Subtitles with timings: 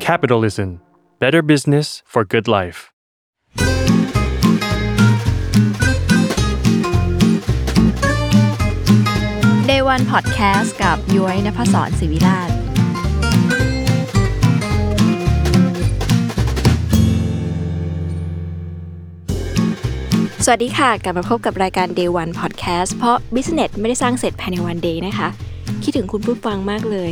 [0.00, 0.80] Capitalism
[1.18, 2.90] Better Business for Good Life
[9.68, 12.52] Day One Podcast กับย้อยนภศรศิวิราชส
[20.50, 25.28] วัสดีค่ะ กลับมาพบกับรายการ Day One Podcast เพราะ Business ไม่ได้สร้างเสร็จภายในวันเดย์นะคะ
[25.82, 27.10] คิดถึงคุณผู้ฟังมากเลย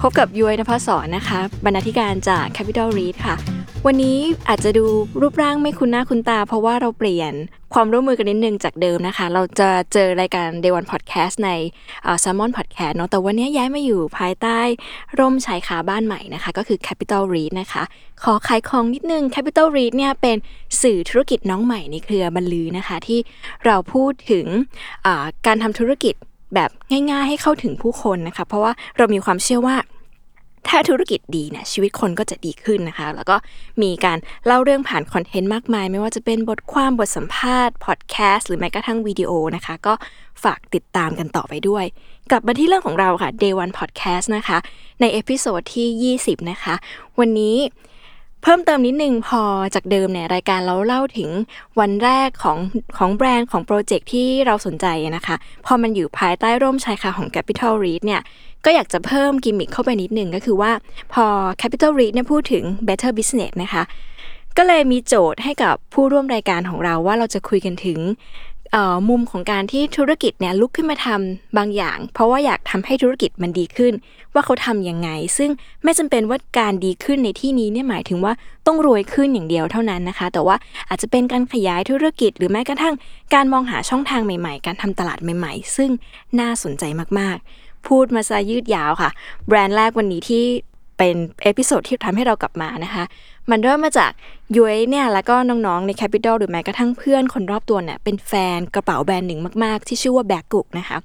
[0.00, 3.36] พบกับยุ้ยนภศรนะคะ บรรณาธิการจาก Capital Read ค่ะ
[3.86, 4.86] วันนี้อาจจะดู
[5.20, 7.32] รูปร่างไม่คุ้นหน้าคุ้นตา เพราะว่าเราเปลี่ยน
[7.74, 11.50] ความร่วมมือกันนิดนึงจากเดิมนะคะ เราจะเจอรายการ Day One Podcast ใน
[12.04, 14.58] เอ่อ Salmon Podcast เนาะแต่วันนี้ย้ายมาอยู่ภายใต้
[15.18, 17.82] ร่มชายคาบ้านใหม่นะคะ ก็คือ Capital Read นะคะ
[18.22, 20.36] ขอขายของนิดนึง Capital Read เนี่ยเป็น
[20.82, 23.18] สื่อธุรกิจน้องใหม่ในเครือบรรลือนะคะ ที่
[23.66, 24.46] เราพูดถึง
[25.46, 26.14] การทำธุรกิจ
[26.54, 29.76] แบบง่ายๆ ให้เข้าถึงผู้คนนะคะ เพราะว่าเรามีความเชื่อว่า
[30.68, 33.36] ถ้าธุรกิจดีเนี่ยชีวิตคนก็จะดีขึ้นนะคะ แล้วก็
[33.82, 39.94] มีการเล่าเรื่องผ่านคอนเทนต์มากมาย ไม่ว่าจะเป็นบทความบทสัมภาษณ์พอดแคสต์หรือแม้กระทั่งวิดีโอนะคะ ก็
[40.44, 41.84] ฝากติดตามกันต่อไปด้วย
[42.30, 44.58] กลับมาที่เรื่องของเราค่ะ Day One Podcast นะคะ
[45.00, 46.74] ใน episode ที่ 20 นะคะ
[47.18, 47.56] วันนี้
[48.46, 49.42] เพิ่มเติมนิดนึงพอ
[49.74, 51.30] จากเดิมเนี่ยรายการเราเล่าถึง
[51.80, 52.58] วันแรกของ
[52.98, 54.86] ของแบรนด์ของโปรเจกต์ที่เราสนใจ
[55.16, 55.36] นะคะ
[55.66, 58.20] พอมันอยู่ภายใต้ร่มชายคาของ Capital Read เนี่ย
[58.64, 60.72] ก็อยากจะเพิ่มกิมมิคเข้าไปนิดนึงก็คือว่า
[61.12, 61.24] พอ
[61.60, 63.82] Capital Read เนี่ยพูดถึง Better Business นะคะ
[64.56, 67.98] ก็เลยมีโจทย์ให้กับผู้ร่วมรายการของเราว่าเราจะคุยกันถึง
[69.08, 73.92] มุมของการที่ธุรกิจเนี่ยลุกขึ้นมาทำบางอย่าง เพราะว่าอยากทำให้ธุรกิจมันดีขึ้น
[74.34, 75.08] ว่าเขาทำยังไง
[75.38, 75.50] ซึ่ง
[75.84, 78.32] ไม่จำเป็นว่าการดีขึ้นในที่นี้เนี่ยหมายถึงว่า
[78.66, 80.56] ต้องรวยขึ้นอย่างเดียวเท่านั้นนะคะ แต่ว่า
[80.88, 82.94] อาจจะเป็นการขยายธุรกิจ หรือแม้กระทั่ง
[83.34, 85.90] การมองหาช่องทางใหม่ๆ การทำตลาดใหม่ ๆ ซึ่ง
[86.40, 86.84] น่าสนใจ
[87.18, 89.10] มากๆ พูดมาซะยืดยาวค่ะ
[89.46, 90.44] แบรนด์แรกวันนี้ที่
[90.98, 93.04] เป็น episode ที่ทำให้เรากลับมานะคะ
[93.50, 94.10] มันเริ่มมาจาก
[94.56, 100.98] ยุ้ยเนี่ยแล้วก็น้องๆใน Capital หรือแม้กระทั่งเพื่อนคนรอบตัวเนี่ยเป็นแฟนกระเป๋าแบรนด์หนึ่งมาก ๆ ที่ชื่อว่า Baggu นะคะ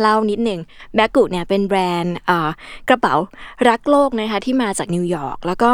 [0.00, 0.60] เล่านิดหนึ่ง
[0.94, 2.14] Baggu เนี่ยเป็นแบรนด์
[2.88, 3.14] กระเป๋า
[3.68, 5.70] รักโลกนะคะที่มาจากนิวยอร์กแล้วก็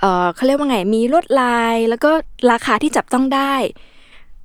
[0.00, 2.10] เอ่อเขาเรียกว่าไงมีลวดลายแล้วก็
[2.52, 3.54] ราคาที่จับต้องได้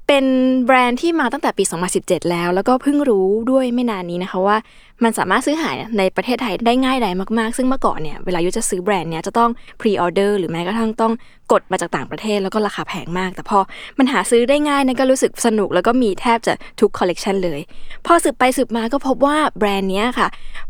[0.07, 0.25] เป็น
[0.65, 1.63] แบรนด์ที่มาตั้งแต่ปี
[1.97, 4.57] 2017 แล้ว แล้วก็เพิ่งรู้ด้วยไม่นานนี้นะคะว่า
[5.03, 11.13] มันสามารถซื้อหาในประเทศไทยได้ง่ายดายมากๆ ซึ่งเมื่อก่อนเนี่ยเวลายุ้ยจะซื้อแบรนด์เนี้ยจะต้อง pre-order หรือแม้กระทั่งต้อง
[11.51, 13.59] กดมาจากต่างประเทศแล้วก็ราคาแพงมาก แต่พอ
[13.97, 17.59] มันหาซื้อได้ง่ายเนี่ยก็รู้สึกสนุกแล้วก็มีแทบจะทุกคอลเลกชันเลย
[18.05, 20.27] พอสืบไปสืบมาก็พบว่าแบรนด์เนี้ยค่ะ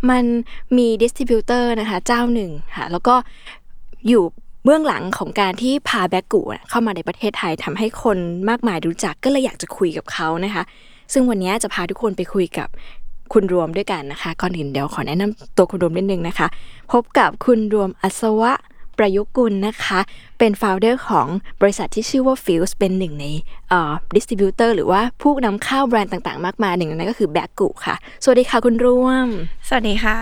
[0.10, 0.24] มัน
[0.78, 3.16] มี distributor นะคะเจ้าหนึ่งค่ะแล้วก็
[4.08, 4.24] อยู่
[4.64, 8.18] เบื้องหลังของการที่พาแบ็กกูเข้ามาในประเทศไทยทำให้คน
[8.50, 10.64] มากมายรู้จักก็เลยอยากจะคุยกับเขานะคะ
[11.14, 12.68] ซึ่งวันนี้จะพาทุกคนไปคุยกับ
[13.34, 16.48] คุณรวมด้วยกันนะคะก่อนอื่นเดี๋ยวขอแนะนำตัวคุณรวมนิดนึงนะคะ
[16.92, 18.54] พบกับคุณรวมอัศวะ
[18.98, 20.00] ประยุกต์กุลนะคะ
[20.40, 21.28] เป็นฟ o u เดอร์ของ
[21.62, 23.26] บริษัทที่ชื่อว่า f i e l s เป็นหนึ่งใน
[23.70, 29.28] เอ่อ distributor หรือว่าผู้นำเข้าแบรนด์ต่างๆ มากมายหนึ่งในนั้นก็คือแบ็กกูค่ะ สวัสดีค่ะคุณรวม
[29.68, 30.16] สวัสดีค่ะ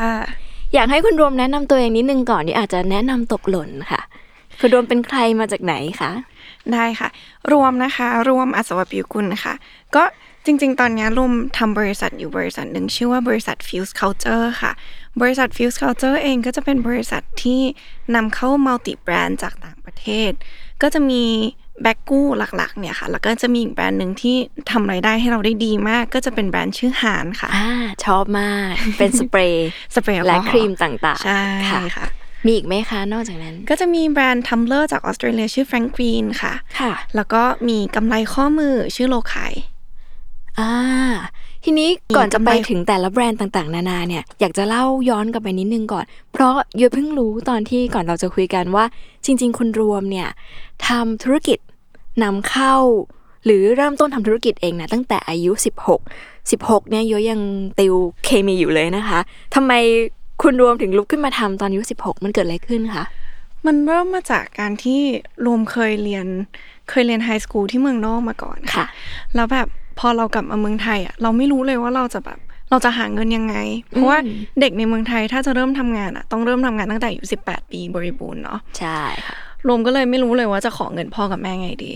[0.74, 4.01] อยากให้คุณรวมแนะนำตัวเองนิดนึงก่อนนี่อาจจะแนะนำตกหล่นค่ะ
[4.59, 6.11] คุณรวมเป็นใครมาจากไหนคะ
[6.73, 7.09] ได้ค่ะ
[7.51, 9.53] รวมนะคะ รวมอัศวปิวกุลนะคะ
[9.95, 10.03] ก็
[10.45, 14.71] จริง ๆ ตอนนี้รวมทำบริษัทอยู่บริษัทหนึ่งชื่อว่าบริษัท Fuse Culture ค่ะ
[15.21, 17.61] บริษัท Fuse Culture เองก็จะเป็นบริษัทที่
[18.15, 20.31] นำเข้า multi-brand จากต่างประเทศ
[20.81, 21.23] ก็จะมี
[21.81, 24.35] แบ็กกู้หลัก ๆ เนี่ยค่ะ แล้วก็จะมีอีกแบรนด์หนึ่งที่
[24.71, 27.69] ทำรายได้ให้เราได้ดีมาก ก็จะเป็นแบรนด์ชื่อ Haan ค่ะอ่า
[28.05, 32.05] ชอบมาก เป็นสเปรย์สเปรย์แอลกอฮอล์ครีมต่างๆ ใช่ค่ะค่ะ
[32.45, 39.53] มีอีกไหมคะนอกจากนั้น ก็จะมีแบรนด์ tumbler จากออสเตรเลียชื่อ Frank Green ค่ะ ค่ะ แล้วก็มีกำไลข้อมือชื่อ Lokai
[40.59, 40.72] อ่า
[41.63, 48.85] ทีนี้ก่อนจะไปกำไรถึงแต่ละแบรนด์ต่างๆ นานาเนี่ยอยากจะเล่าย้อนกลับไปนิดนึงก่อน เพราะยยเพิ่งรู้ตอนที่ก่อนเราจะคุยกันว่า
[49.25, 50.27] จริง ๆคุณรวมเนี่ย
[50.88, 51.59] ทำธุรกิจ
[52.23, 52.75] นำเข้า
[53.45, 55.51] หรือเริ่มต้นทำธุรกิจเองนะตั้งแต่อายุ
[56.22, 57.41] 16 16เนี่ยยยยัง
[57.79, 57.94] ติว
[58.25, 59.19] เคมีอยู่เลยนะคะ
[59.56, 59.72] ทำไม
[60.41, 63.06] คุณรวมถึงลุกขึ้นมาทำตอนอายุ16มันเกิดอะไรขึ้นคะ
[63.65, 65.01] มันเริ่มมาจากการที่
[65.45, 66.25] รวมเคยเรียน
[66.89, 68.88] เคยเรียนไฮสคูลที่เมืองนอกมาก่อนค่ะค่ะ
[69.36, 69.68] แล้วแบบ
[70.00, 72.39] พอเรากลับมาเมืองไทยอะเราไม่รู้เลยว่าเราจะแบบ
[72.69, 73.56] เราจะหาเงินยังไง
[73.89, 74.18] เพราะว่า
[74.59, 81.94] เด็กในเมืองไทยถ้าจะเริ่มทำงานอะ ต้องเริ่มทำงานตั้งแต่อายุ18 ปีบริบูรณ์เนาะใช่ค่ะ รวมก็เลยไม่รู้เลยว่าจะขอเงินพ่อกับแม่ไงดี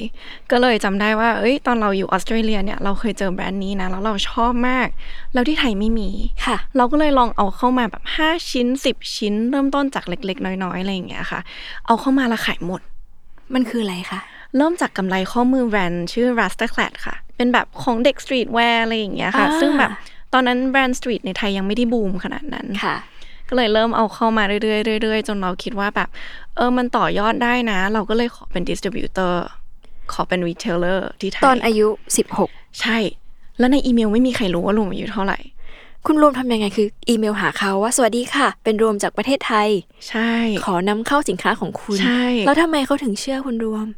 [0.51, 4.87] ก็เลยจำได้ว่า เอ้ย ตอนเราอยู่ออสเตรเลียเนี่ยเราเคยเจอแบรนด์นี้นะ แล้วเราชอบมาก
[5.33, 6.09] แล้วที่ไทยไม่มี
[6.45, 11.39] ค่ะ เราก็เลยลองเอาเข้ามาแบบ 5 ชิ้น 10 ชิ้น เริ่มต้นจากเล็ก ๆ น้อยๆอะไรอย่างเงี้ยค่ะ
[11.85, 12.81] เอาเข้ามาแล้วขายหมด
[13.53, 14.19] มันคืออะไรคะ
[14.57, 19.91] เริ่มจากกำไลข้อมือแบรนด์ชื่อ Rastaclat ค่ะ เป็นแบบของเด็ก streetwear อะไรอย่างเงี้ยค่ะอ่าซึ่งแบบ
[20.33, 22.95] ตอนนั้นแบรนด์ street ในไทยยังไม่ได้บูมขนาดนั้นค่ะ
[23.49, 26.09] ก็เลยเริ่มเอาเข้ามาเรื่อยๆเรื่อยๆจนเราคิดว่าแบบ
[26.55, 29.45] เออมันต่อยอดได้นะ เราก็เลยขอเป็น distributor
[30.13, 31.87] ขอเป็น retailer ที่ไทยตอนอายุ
[32.33, 32.97] 16 ใช่
[33.59, 35.37] แล้วในอีเมลไม่มีใครรู้ว่ารวมอายุเท่าไหร่
[36.05, 39.69] คุณรวมทำยังไงคือ อีเมลหาเขาว่าสวัสดีค่ะ เป็นรวมจากประเทศไทย
[40.09, 40.31] ใช่
[40.65, 43.89] ขอนำเข้าสินค้าของคุณ ใช่ แล้วทำไมเขาถึงเชื่อคุณรวมณ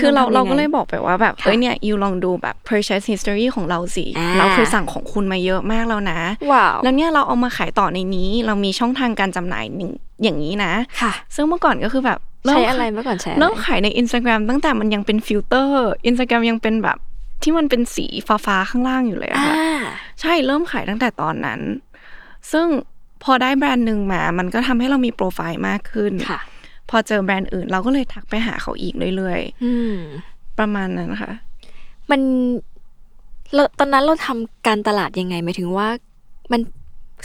[0.00, 6.20] คือเราวมทำงไงเราก็เลยบอกไปว่าแบบค่ะเอ้ยเนี่ย you ลองดูแบบ purchase history ของเราสิอ่าเราเคยสั่งของคุณมาเยอะมากแล้วนะ
[6.52, 9.92] ว้าวแล้วเนี่ยเราเอามาขายต่อในนี้ เรามีช่องทางการจำหน่ายหนึ่ง
[10.22, 16.98] อย่างนี้นะค่ะซึ่งเมื่อก่อนก็คือแบบเมใช้อะไรเมื่อก่อนใช้อะไรเริ่มขายใน Instagram ตั้งแต่มันยังเป็นฟิลเตอร์ Instagram ยังเป็นแบบ
[17.42, 18.06] ที่มันเป็นสี
[18.46, 21.60] ฟ้าๆข้างล่างอยู่เลยอะอ่าค่ะใช่เริ่มขายตั้งแต่ตอนนั้น
[22.52, 22.66] ซึ่ง
[23.24, 26.40] พอได้แบรนด์หนึ่งมา มันก็ทำให้เรามีโปรไฟล์มากขึ้นค่ะ
[26.94, 31.32] พอเจอแบรนด์อื่น เราก็เลยทักไปหาเขาอีกเรื่อยอืมๆประมาณนั้นค่ะ
[32.10, 32.20] มัน
[33.54, 35.88] เราตอนนั้นเราทำการตลาดยังไงหมายถึงว่า
[36.52, 36.60] มัน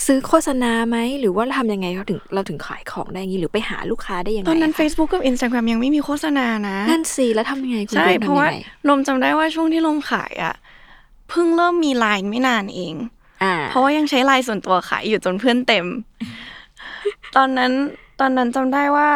[0.05, 8.57] ซื้อโฆษณาไหม หรือว่าเราทำยังไงเราถึงเราถึงขายของได้อย่างนี้ หรือไปหาลูกค้าได้ยังไง ตอนนั้นะคะ Facebook กับ Instagram ยังไม่มีโฆษณานะ นั่นสิ แล้วทำยังไง คุณใช่โดมเพราะทำยัว่างไง
[8.89, 10.55] ลมจำได้ว่าช่วงที่ลมขายอะ
[11.29, 12.93] เพิ่งเริ่มมีไลน์ไม่นานเอง
[13.43, 15.85] อ่าเพราะว่ายังใช้ไลน์ส่วนตัวขายอยู่จนเพื่อนเต็ม
[17.35, 17.71] ตอนนั้น
[18.19, 19.09] ตอนนั้นจำได้ว่า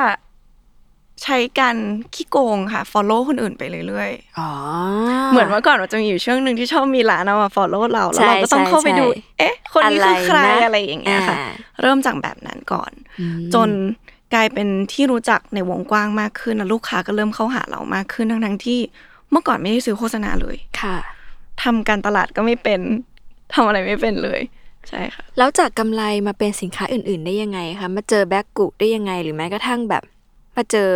[1.24, 1.76] ใช้การ
[2.16, 11.52] ขี้โกงค่ะ follow คนอื่นไปเรื่อยอ๋อๆเหมือนเมื่อก่อนมันจะมีอยู่ช่วงหนึ่งที่ชอบมีร้านเอามา follow เราแล้วเราก็ต้องใช่เข้าไปดูใช่เอ๊ะ คนนี้คือใครอะไรนะอะไรอย่างเงี้ยค่ะอ่า
[11.82, 13.70] เริ่มจากแบบนั้นก่อนอืมจน
[14.34, 18.80] กลายเป็นที่รู้จักในวงกว้างมากขึ้นแล้วลูกค้าก็เริ่มเข้าหาเรามากขึ้นทั้งๆที่
[19.32, 20.98] เมื่อก่อนไม่ได้ซื้อโฆษณาเลยค่ะ
[21.64, 22.82] ทำการตลาดก็ไม่เป็น
[23.54, 24.42] ทำอะไรไม่เป็นเลย
[24.90, 30.04] ใช่ค่ะแล้วจากกำไลมาเป็นสินค้าอื่น ๆ ได้ยังไงคะมาเจอ Baggu ได้ยังไง หรือแม้กระทั่งแบบ
[30.56, 30.90] มาเจอ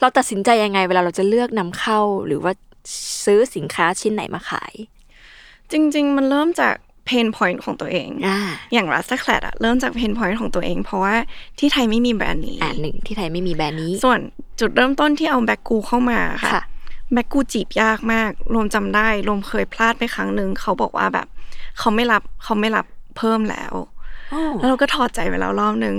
[0.00, 2.52] เราตัดสินใจยังไง เวลาเราจะเลือกนำเข้า หรือว่า
[3.24, 4.74] ซื้อสินค้าชิ้นไหนมาขาย
[5.72, 6.74] จริง ๆ มันเริ่มจาก
[7.06, 8.38] pain point ของตัวเองอ่า
[8.72, 11.14] อย่าง Rastaclat อะเริ่มจาก pain point ของตัวเอง เพราะว่า
[11.58, 14.20] ที่ไทยไม่มีแบรนด์นี้อ่าหนึ่งที่ไทยไม่มีแบรนด์นี้ ส่วน
[14.60, 16.62] จุดเริ่มต้นที่เอาแบ็กกูเข้ามาค่ะค่ะ
[17.12, 21.26] แบ็กกูจีบยากมาก รวมจำได้รวมเคยพลาดไปครั้งหนึ่งเขาบอกว่าแบบ
[21.78, 22.86] เขาไม่รับเขาไม่รับ
[23.16, 23.74] เพิ่มแล้ว
[24.32, 25.96] อ๋อแล้วเราก็ถอดใจไปแล้วรอบหนึ่ง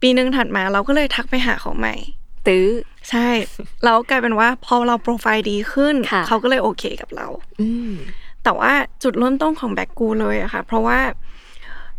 [0.00, 1.94] ปีหนึ่งถัดมาเราก็เลยทักไปหาเขาใหม่
[2.46, 2.68] ตื้อ
[3.10, 3.28] ใช่
[3.84, 7.26] แล้วกลายเป็นว่าพอเราโปรไฟล์ดีขึ้นค่ะเขาก็เลยโอเคกับเรา
[7.60, 7.92] อืม
[8.44, 10.98] แต่ว่าจุดเริ่มต้นของแบ็กกูเลยอะค่ะ เพราะว่า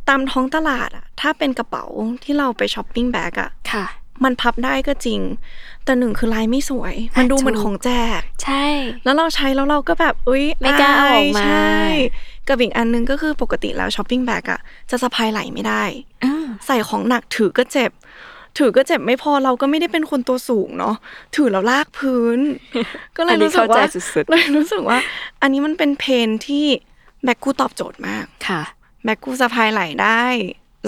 [0.09, 1.85] ตามท้องตลาดอะถ้าเป็นกระเป๋า
[2.23, 3.85] ที่เราไป shopping bag อะค่ะ
[4.23, 5.21] มันพับได้ก็จริง
[5.85, 7.89] แต่หนึ่งคือลายไม่สวย มันดูเหมือนของแจ
[8.19, 8.65] ก ใช่
[9.03, 11.75] แล้วเราใช้แล้วเราก็แบบอุ้ยไม่กล้าเอาออกมาใช่
[12.47, 14.59] กับอีกอันหนึงก็คือปกติแล้ว shopping bag อะ
[14.91, 15.83] จะสะพายไหล่ไม่ได้
[16.23, 17.91] อ่าใส่ของหนักถือก็เจ็บ
[18.57, 20.95] ถือก็เจ็บไม่พอเราก็ไม่ได้เป็นคนตัวสูงเนาะ
[21.35, 22.39] ถือแล้วลากพื้น
[23.17, 24.97] ก็เลยรู้สึกว่าอันนี้เข้าใจสุดๆเลยรู้สึกว่า
[25.41, 26.65] อันนี้มันเป็น pain ที่
[27.23, 28.61] แบ็กกูตอบโจทย์มากค่ะ
[29.03, 30.25] แบ็กกูสะพายไหลได้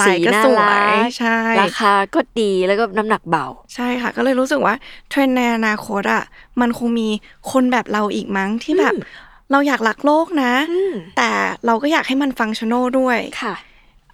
[0.02, 4.76] ลายก็น่าสวรัยกใช่ราคาก็ดีแล้วก็น้ำหนักเบา ใช่ค่ะ ก็เลยรู้สึกว่า
[5.10, 6.24] เทรนด์ในอนาคตอะ
[6.62, 7.10] มันคงมี
[7.52, 11.30] คนแบบเราอีกมั้งที่แบบอืมเราอยากรักโลกนะอืมแต่
[11.66, 13.56] เราก็อยากให้มัน functional ด้วยค่ะ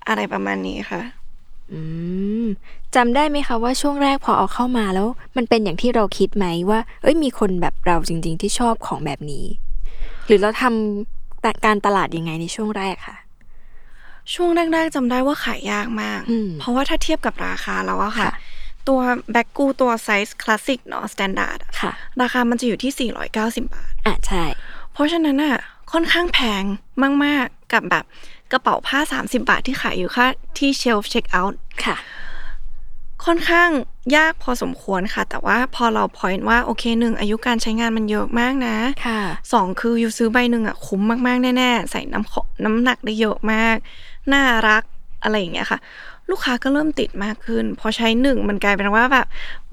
[0.08, 1.02] อะไรประมาณนี้ค่ะ
[1.72, 1.82] อื
[2.44, 2.46] ม
[2.96, 5.08] จำได้ไหมคะว่าช่วงแรกพอเอาเข้ามาแล้ว
[5.38, 9.46] มันเป็นอย่างที่เราคิดไหมว่า เอ้ยมีคนแบบเราจริง ๆ ที่ชอบของแบบนี้
[10.28, 13.18] หรือเราทำการตลาดยังไงในช่วงแรกค่ะ
[14.34, 18.34] ช่วงแรกๆจำได้ว่าขายยากมากอืมเพราะว่าถ้าเทียบกับราคาแล้วอะค่ะค่ะ
[18.88, 19.00] ตัว
[19.32, 24.44] แบ็กกูตัวไซส์คลาสสิกเนาะ standard ค่ะราคามันจะอยู่ที่ 490 บาทอะใช่
[24.94, 25.58] เพราะฉะนั้นอะ
[25.92, 26.64] ค่อนข้างแพง
[27.24, 28.04] มาก ๆ กับแบบ
[28.52, 30.26] กระเป๋าผ้า 30 บาทที่ขายอยู่ค่า
[30.58, 31.96] ที่ shelf checkout ค่ะ
[33.26, 33.70] ค่อนข้าง
[34.18, 38.76] ยากพอสมควรค่ะ แต่ว่าพอเรา point ว่าโอเคหนึ่งอายุการใช้งานมันเยอะมากนะ
[39.06, 39.22] ค่ะ
[39.54, 42.34] สองคือ you ซื้อใบหนึ่งอะคุ้มมากๆแน่ๆใส่น้ำข
[42.66, 43.78] น้ำหนักได้เยอะมาก
[44.34, 44.84] น่ารัก
[45.24, 45.80] อะไรอย่างเงี้ยค่ะ
[46.30, 49.28] ลูกค้าก็เริ่มติดมากขึ้น พอใช้หนึ่งมันกลายเป็นว่าแบบ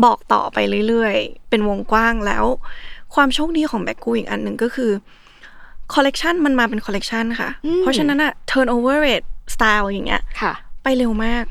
[0.04, 2.44] บอกต่อไปเรื่อยๆ เป็นวงกว้างแล้ว
[3.14, 4.90] ความโชคดีของแบ็กกูอีกอันหนึ่งก็คือ
[5.94, 10.52] คอลเลกชันมันมาเป็นคอลเลกชันค่ะอืมเพราะฉะนั้นอะ turnover rate style อย่างเงี้ยค่ะ
[10.82, 11.44] ไปเร็วมาก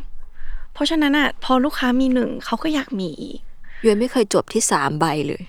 [0.73, 3.39] เพราะฉะนั้นอะพอลูกค้ามีหนึ่งเขาก็อยากมีอีก
[3.83, 5.41] ยวนไม่เคยจบที่สามใบเลย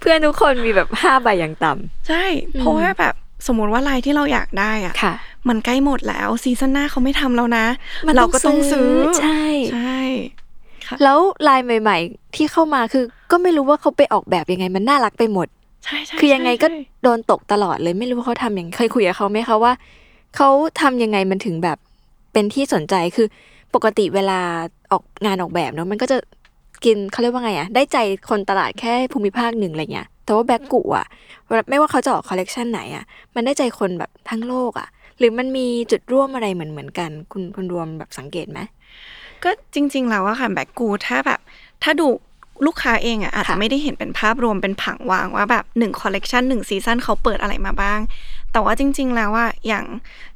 [0.00, 1.72] เพื่อนทุกคนมีแบบห้าใบอย่างต่
[2.08, 2.24] ใช่
[2.58, 3.14] เพราะว่าแบบ
[3.46, 5.14] สมมติว่าลายที่เราอยากได้อะำค่ะ
[5.48, 7.64] มันใกล้หมดแล้วซีซั่นหน้าเขาไม่ทำแล้วนะ
[8.06, 9.98] มันเราก็ต้องซื้อใช่ใช่
[10.86, 11.18] ค่ะแล้ว
[11.48, 15.46] ลายใหม่ ๆ ที่เข้ามาคือก็ไม่รู้ว่าเขาไปออกแบบยังไงมันน่ารักไปหมด
[15.84, 19.72] ใช่ใช่คือยังไงก็ใช่โดนตกตลอดเลยไม่รู้ว่าเขาทำอย่างเคยคุยกับเขาไหมคะว่า
[20.36, 20.48] เขา
[20.80, 21.78] ทำยังไงมันถึงแบบ
[22.32, 23.26] เป็นที่สนใจคือ
[23.74, 24.40] ปกติเวลา
[24.92, 26.16] ออกงานออกแบบเนาะมันก็จะ
[26.84, 27.98] กินเขาเรียกว่าไงอะได้ใจ
[28.28, 31.06] คนตลาดแค่ภูมิภาคหนึ่งอะไรเงี้ยแต่ว่า Baggu อะ
[31.46, 34.88] เวลาไม่ว่าเขาจะออกคอลเลกชันไหนอะมันได้ใจคนแบบทั้งโลกอะ
[35.18, 38.60] หรือมันมีจุดร่วมอะไรเหมือนเหมือนๆกัน คุณคุณรวมแบบสังเกตไหม
[39.44, 41.40] ก็จริง ๆ แล้วอะค่ะแบ็กกูถ้าแบบ
[41.82, 42.06] ถ้าดู
[42.66, 47.98] ลูกค้าเองอะอาจจะค่ะไม่ได้เห็นเป็นภาพรวมเป็นผังวางว่าแบบหนึ่งคอลเลกชันหนึ่ง season เขาเปิดอะไรมาบ้าง
[48.52, 49.84] แต่ว่าจริง ๆ แล้วอะอย่าง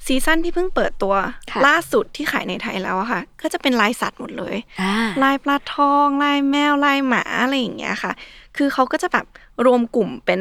[0.06, 1.14] season ที่เพิ่งเปิดตัว
[1.50, 8.12] ค่ะล่าสุดที่ขายในไทยแล้วอะค่ะ ก็จะเป็นลายสัตว์หมดเลยอ่าลายปลาทองลายแมวลายหมาอะไรอย่างเงี้ยค่ะ
[8.56, 9.26] คือเขาก็จะแบบ
[9.64, 10.40] รวมกลุ่มเป็น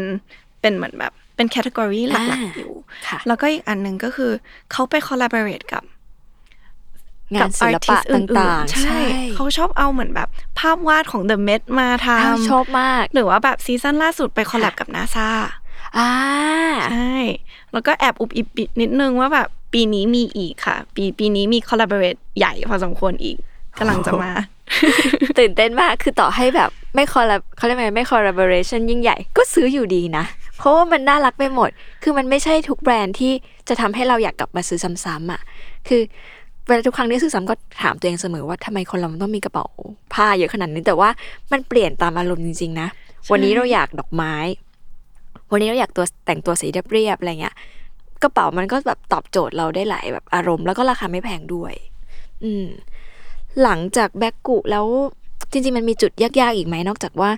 [0.61, 2.73] เป็นเหมือนแบบเป็น category หลักอ่าๆอยู่
[3.07, 4.31] ค่ะแล้วก็อีกอันหนึ่งก็คือ
[4.71, 5.83] เขาไป collaborate กับ
[7.33, 8.99] งานศิลปะ artist อื่นๆต่างๆ ใช่
[9.35, 10.29] เขาชอบเอาเหมือนแบบ
[10.59, 15.29] ภาพวาดของ The Met มาทำอ้าวชอบมากหรือว่าแบบ season ล่าสุดไป collab ค่ะกับนาซา
[15.97, 16.11] อ่า
[16.91, 17.15] ใช่
[17.73, 18.47] แล้วก็แอบอุบอิบ
[18.81, 23.37] นิดนึงว่าแบบปีนี้มีอีกค่ะ ปีปีนี้มีคอลลาบอร์เรทใหญ่พอสมควรอีก
[23.79, 24.31] กำลังจะมา
[25.39, 30.23] ตื่นเต้นมากคือต่อให้แบบไม่คอลลาเขาเรียกไงไม่ collaboration ยิ่งใหญ่ ก็ซื้ออยู่ดีนะ
[30.57, 31.69] เพราะว่ามันน่ารักไปหมด
[32.03, 33.31] คือมันไม่ใช่ทุกแบรนด์ที่
[33.69, 35.41] จะทำให้เราอยากกลับมาซื้อซ้ำๆอะ
[35.87, 36.01] คือ
[36.67, 39.65] เวลาทุกครั้งที่ซื้อซ้ำก็ถามตัวเองเสมอว่าทำไมคนเรามันต้องมีกระเป๋า
[40.13, 41.09] ผ้าเยอะขนาดนี้แต่ว่า
[41.51, 42.87] มันเปลี่ยนตามอารมณ์จริงๆนะ
[43.31, 44.33] วันนี้เราอยากดอกไม้
[45.51, 47.55] วันนี้เราอยากตัวแต่งตัวสีเรียบๆอะไรเงี้ย
[48.23, 51.73] กระเป๋ามันก็แบบตอบโจทย์เราได้หลายแบบอารมณ์ แล้วก็ราคาไม่แพงด้วย
[52.43, 52.65] อืม
[53.63, 54.85] หลังจากแบกกุแล้ว
[55.51, 57.31] จริงๆ มันมีจุดยากๆอีกไหมนอกจากว่า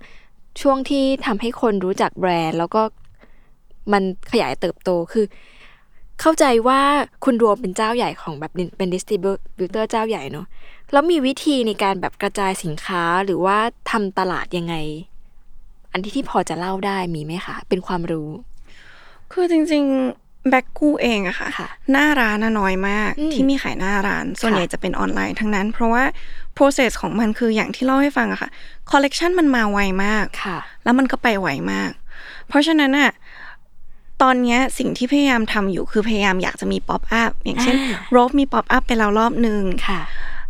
[0.61, 2.81] ช่วงที่ทำให้คนรู้จักแบรนด์ แล้วก็
[3.93, 5.25] มันขยายเติบโตคือ
[6.21, 6.81] เข้าใจว่า
[7.23, 9.15] คุณรวมเป็นเจ้าใหญ่ของแบบเป็นดิสติ
[9.57, 10.45] butor เจ้าใหญ่เนอะ
[10.91, 13.57] แล้วมีวิธีในการแบบกระจายสินค้าหรือว่า
[13.91, 14.75] ทำตลาดยังไง
[15.91, 18.29] อันที่ที่พอจะเล่าได้มีไหมคะ เป็นความรู้
[19.33, 26.03] คือจริงๆแบ็กกูเองอะค่ะค่ะ หน้าร้านน่ะน้อยมากอืมที่มีขายหน้าร้าน ส่วนค่ะใหญ่จะเป็นออนไลน์ทั้งนั้น เพราะว่า
[26.57, 28.49] process ของมันคืออย่างที่เล่าให้ฟังอะค่ะ
[28.91, 31.91] collection มันมาไวมากค่ะ แล้วมันก็ไปไวมาก
[32.47, 33.11] เพราะฉะนั้นอะ
[34.21, 39.99] ตอนเนี้ยสิ่งที่พยายามทำอยู่คือพยายามอยากจะมี pop-up อย่างเช่นอ่ารวมมี pop-up ไปแล้วรอบหนึ่งค่ะ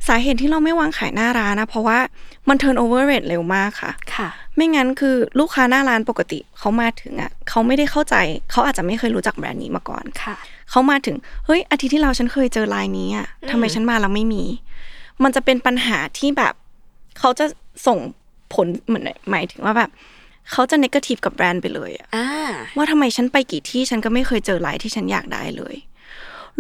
[0.08, 2.00] สาเหตุที่เราไม่วางขายหน้าร้านนะเพราะว่า
[2.50, 8.16] มัน turn over rate เร็วมากค่ะ ค่ะ ไม่งั้นคือลูกค้าหน้าร้านปกติเขามาถึงอะเขาไม่ได้เข้าใจ
[8.52, 10.36] เขาอาจจะไม่เคยรู้จักแบรนด์นี้มาก่อนค่ะ
[10.70, 14.44] เขามาถึง เฮ้ย อาทิตย์ที่เราฉันเคยเจอลายนี้อะทำไมฉันมาแล้วไม่มี
[15.24, 16.54] มันจะเป็นปัญหาที่แบบ
[17.20, 17.46] เขาจะ
[17.88, 18.00] ส่ง
[18.54, 19.90] ผลเหมือนหมายถึงว่าแบบ
[20.52, 22.28] เขาจะ negative กับแบรนด์ไปเลยอะอ่า
[22.76, 25.76] ว่าทำไมฉันไปกี่ที่ฉันก็ไม่เคยเจอลายที่ฉันอยากได้เลย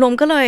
[0.01, 0.47] รวมก็เลย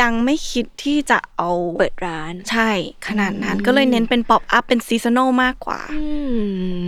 [0.00, 2.70] ยังไม่คิดที่จะเอาเปิดร้านใช่
[3.08, 6.02] ขนาดนั้นก็เลยเน้นเป็น pop-up เป็น seasonal มากกว่าอื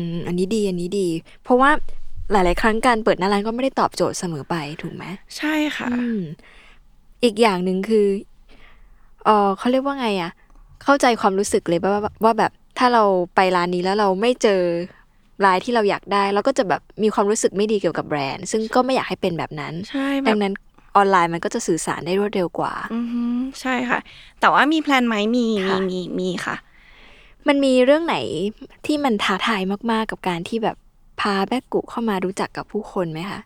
[0.09, 1.09] มอันนี้ดีอันนี้ดี
[1.45, 1.71] เพราะว่า
[2.33, 5.05] หลาย ๆ ครั้งการเปิดหน้าร้านก็ไม่ได้ตอบโจทย์เสมอไปถูกไหม
[5.37, 6.21] ใช่ค่ะอืม
[7.25, 8.07] อีกอย่างหนึ่งคือ
[9.25, 10.31] เออเขาเรียกว่าไงอะ
[10.85, 14.63] เข้าใจความรู้สึกเลยว่าว่าว่าแบบถ้าเราไปร้านนี้แล้วเราไม่เจอ
[15.45, 20.55] ลายที่เราอยากได้เราก็จะแบบมีความรู้สึกไม่ดีเกี่ยวกับแบรนด์ ซึ่งก็ไม่อยากให้เป็นแบบนั้นใช่แบดับงนั้น
[20.97, 23.23] ออนไลน์มันก็จะสื่อสารได้รวดเร็วกว่า อือฮึ
[23.61, 23.99] ใช่ค่ะ
[24.41, 26.57] แต่ว่ามีแพลนไหมมีมีค่ะมีมีค่ะ
[27.49, 28.17] มันมีเรื่องไหน
[28.87, 30.77] ที่มันท้าทายมาก ๆ กับการที่แบบ
[31.21, 33.41] พาแบกกุเข้ามารู้จักกับผู้คนไหมคะ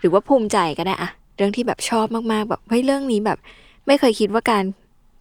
[0.00, 3.38] หรือว่าภูมิใจก็ได้อะเรื่องที่แบบชอบมากๆ แบบเฮ้ยเรื่องนี้แบบ
[3.86, 4.64] ไม่เคยคิดว่าการ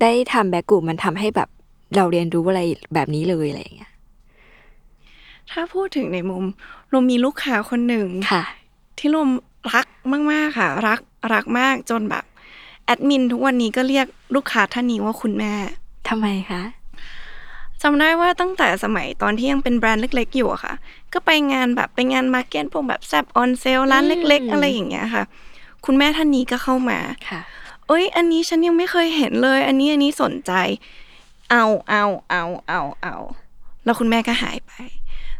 [0.01, 1.49] ได้ทำแบกกุมันทำให้แบบ
[1.95, 2.61] เราเรียนรู้อะไร
[2.93, 3.91] แบบนี้เลยอะไรอย่างเงี้ย
[5.51, 6.43] ถ้าพูดถึงในมุม
[6.91, 8.43] รวมมีลูกค้าคนหนึ่งค่ะ
[8.97, 9.29] ที่รวม
[9.71, 9.87] รัก
[10.31, 10.99] มาก ๆ ค่ะ รัก
[11.33, 12.23] รักมากจนแบบ
[12.85, 15.53] แอดมินทุกวันนี้ก็เรียกลูกค้าท่านนี้ว่าคุณแม่
[16.09, 16.61] ทำไมคะ
[17.81, 20.73] จำได้ว่าตั้งแต่สมัยตอนที่ยังเป็นแบรนด์เล็ก ๆ อยู่อะค่ะ
[21.13, 25.23] ก็ไปงานแบบไปงาน market พวกแบบ Zaap on Sale ร้านเล็ก ๆ อะไรอย่างเงี้ยค่ะ
[25.85, 27.41] คุณแม่ท่านนี้ก็เข้ามาค่ะ
[27.87, 30.51] เอ้ย อันนี้ฉันยังไม่เคยเห็นเลย อันนี้อันนี้สนใจ
[31.51, 33.15] เอาเอาเอาเอาเอา
[33.85, 34.71] แล้วคุณแม่ก็หายไป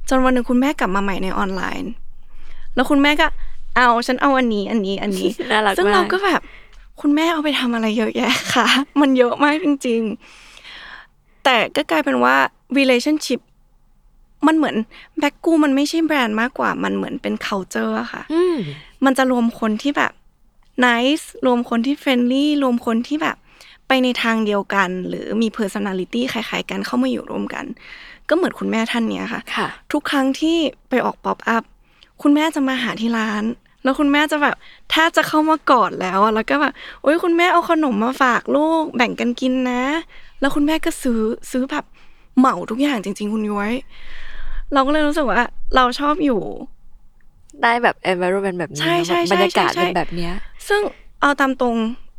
[0.10, 1.92] จนวันหนึ่งคุณแม่กลับมาใหม่ในออนไลน์
[2.76, 3.28] แล้วคุณแม่ก็
[3.78, 6.42] เอาฉันเอาอันนี้อันนี้อันนี้น่ารักซึ่งมากเราก็แบบ
[7.02, 8.68] คุณแม่เอาไปทำอะไรเยอะแยะค่ะ
[9.02, 10.02] มันเยอะมากจริง
[10.74, 12.36] ๆ แต่ก็กลายเป็นว่า
[12.78, 13.40] relationship
[14.48, 14.76] มันเหมือน
[15.20, 18.58] แบ็กกูมันไม่ใช่แบรนด์มากกว่า มันเหมือนเป็น culture อะค่ะอืม
[19.06, 20.12] มันจะรวมคนที่แบบ
[20.86, 23.38] nice รวมคนที่ friendly รวมคนที่แบบ
[23.88, 27.66] ไปในทางเดียวกัน หรือมี personality คล้าย ๆ กันเข้ามาอยู่ร่วมกัน
[28.30, 30.58] ก็เหมือนคุณแม่ท่านเนี้ยค่ะค่ะทุกครั้งที่
[30.90, 31.64] ไปออกป๊อปอัพ
[32.22, 33.44] คุณแม่จะมาหาที่ร้าน
[33.88, 34.56] แล้วคุณแม่จะแบบ
[34.92, 39.84] แทบจะเข้ามากอดแล้วอะแล้วก็แบบโอ้ยคุณแม่เอาขนมมาฝากลูกแบ่งกันกินนะ
[40.40, 41.86] แล้วคุณแม่ก็ซื้อซื้อแบบ
[42.38, 43.72] เหมาทุกอย่างจริง ๆ คุณย้อย
[44.74, 45.42] เราก็เลยรู้สึกว่า
[45.76, 46.42] เราชอบอยู่
[47.62, 50.34] ได้แบบ environment แบบนี้ใช่ใช่ใช่บรรยากาศใช่เป็นแบบเนี้ย
[50.68, 50.82] ซึ่ง
[51.22, 51.76] เอาตามตรง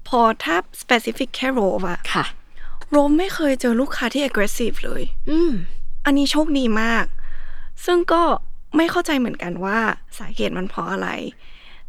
[0.08, 2.24] พอถ้า specific แค่โรบอะค่ะ
[2.90, 5.52] โรบไม่เคยเจอลูกค้าที่ aggressive เลย อืม
[6.04, 7.04] อันนี้โชคดีมาก
[7.84, 8.22] ซึ่งก็
[8.76, 9.78] ไม่เข้าใจเหมือนกันว่า
[10.18, 11.08] สาเหตุมันเพราะอะไร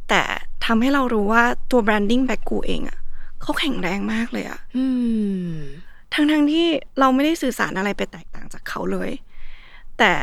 [0.10, 0.22] แต่
[0.66, 2.98] ทำให้เรารู้ว่าตัว branding แบ็กกูเองอะ
[3.42, 4.86] เขาแข็งแรงมากเลยอะอื
[5.52, 5.54] ม
[6.14, 6.68] ทั้งทั้งๆที่
[7.00, 9.12] เราไม่ได้สื่อสารอะไรไปแตกต่างจากเขาเลย
[10.00, 10.14] แต่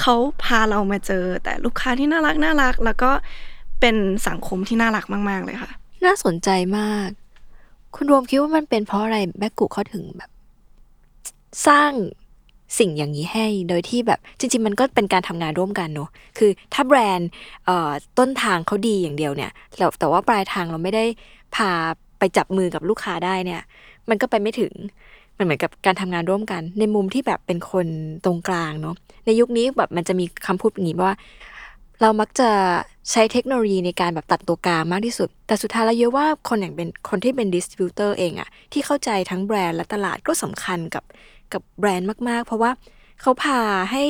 [0.00, 3.10] เขาพาเรามาเจอ แต่ลูกค้าที่น่ารักน่ารัก แล้วก็
[3.80, 3.96] เป็น
[4.28, 5.70] สังคมที่น่ารักมาก ๆ เลยค่ะ
[6.04, 6.48] น่าสนใจ
[6.78, 7.08] มาก
[7.94, 10.30] คุณรวมคิดว่ามันเป็นเพราะอะไรแบ็กกุเขาถึงแบบ
[11.66, 11.90] สร้าง
[12.78, 16.08] สิ่งอย่างนี้ให้ โดยที่แบบจริง ๆ มันก็เป็นการทำงานร่วมกันเนอะ
[16.38, 17.30] คือถ้าแบรนด์
[18.18, 21.04] ต้นทางเขาดีอย่างเดียวเนี่ยแต่แต่ว่าปลายทางเราไม่ได้
[21.54, 21.70] พา
[22.18, 23.62] ไปจับมือกับลูกค้าได้เนี่ย
[24.08, 24.72] มันก็ไปไม่ถึง
[25.36, 27.86] มันเหมือนกับการทำงานร่วมกัน ในมุมที่แบบเป็นคน
[28.24, 28.96] ตรงกลางเนอะ
[29.26, 31.14] ในยุคนี้แบบมันจะมีคำพูดอย่างนี้ว่า
[32.00, 32.50] เรามักจะ
[33.10, 41.04] ใช้เทคโนโลยีในการแบบตัดตัวกลางมากที่สุด แต่สุดท้ายแล้วเยอะว่าคนอย่างเป็นคนที่เป็น distributor เองอะที่เข้าใจทั้งแบรนด์และตลาดก็สำคัญกับ
[41.52, 42.70] กับแบรนด์มาก ๆ เพราะว่า
[43.20, 43.60] เขาพา
[43.92, 44.02] ให้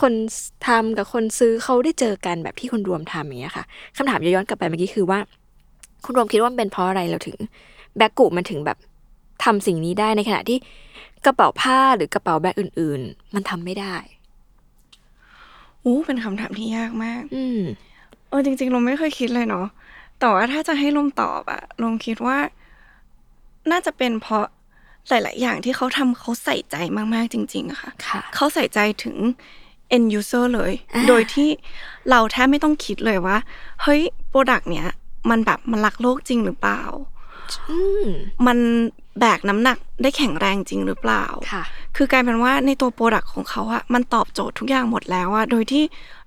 [0.00, 0.12] คน
[0.68, 3.64] ทำกับคนซื้อเขาได้เจอกันแบบที่คนรวมทำอย่างเงี้ยค่ะ
[3.96, 5.18] คำถามย้อนกลับไปเมื่อกี้คือว่า
[6.04, 7.36] คุณรวมคิดว่ามันเป็นเพราะอะไรเราถึง
[7.96, 8.78] แบ็กกุมันถึงแบบ
[9.44, 10.58] ทำสิ่งนี้ได้ในขณะที่
[11.24, 13.94] กระเป๋าผ้าหรือกระเป๋าแบรนด์อื่น ๆ มันทำไม่ได้
[15.84, 17.60] อู้เป็นคำถามที่ยากมาก อืม
[18.28, 19.66] เออจริงๆลมไม่เคยคิดเลยเนาะ
[20.18, 22.38] แต่ว่าถ้าจะให้ลมตอบอะลมคิดว่า
[23.70, 24.46] น่าจะเป็นเพราะ
[25.08, 26.76] หลาย ๆ อย่างที่เขาทำเขาใส่ใจ
[27.14, 29.16] มาก ๆ จริงๆอะค่ะค่ะเขาใส่ใจถึง
[29.96, 31.48] end user เลยอ่าโดยที่
[32.10, 33.36] เราแทบไม่ต้องคิดเลยว่า
[33.82, 34.88] เฮ้ย product เนี้ย
[35.30, 36.82] มันแบบมันรักโลกจริงหรือเปล่า
[37.70, 38.06] อืม
[38.46, 38.58] มัน
[39.20, 41.62] แบกน้ำหนักได้แข็งแรงจริงหรือเปล่าค่ะ
[41.96, 45.84] คือกลายเป็นว่าในตัว product ของเขาอะมันตอบโจทย์ทุกอย่างหมดแล้วอะโดยที่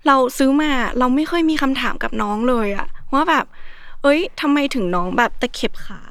[0.07, 3.45] เราซื้อมาเราไม่เคยมีคำถามกับน้องเลยอะว่าแบบ
[4.03, 6.03] เอ้ยทำไมถึงน้องแบบตะเข็บขา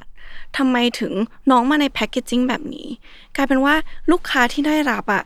[0.57, 1.13] ทำไมถึง
[1.51, 2.87] น้องมาใน packaging แบบนี้
[3.35, 3.75] กลายเป็นว่า
[4.11, 5.23] ลูกค้าที่ได้รับอะ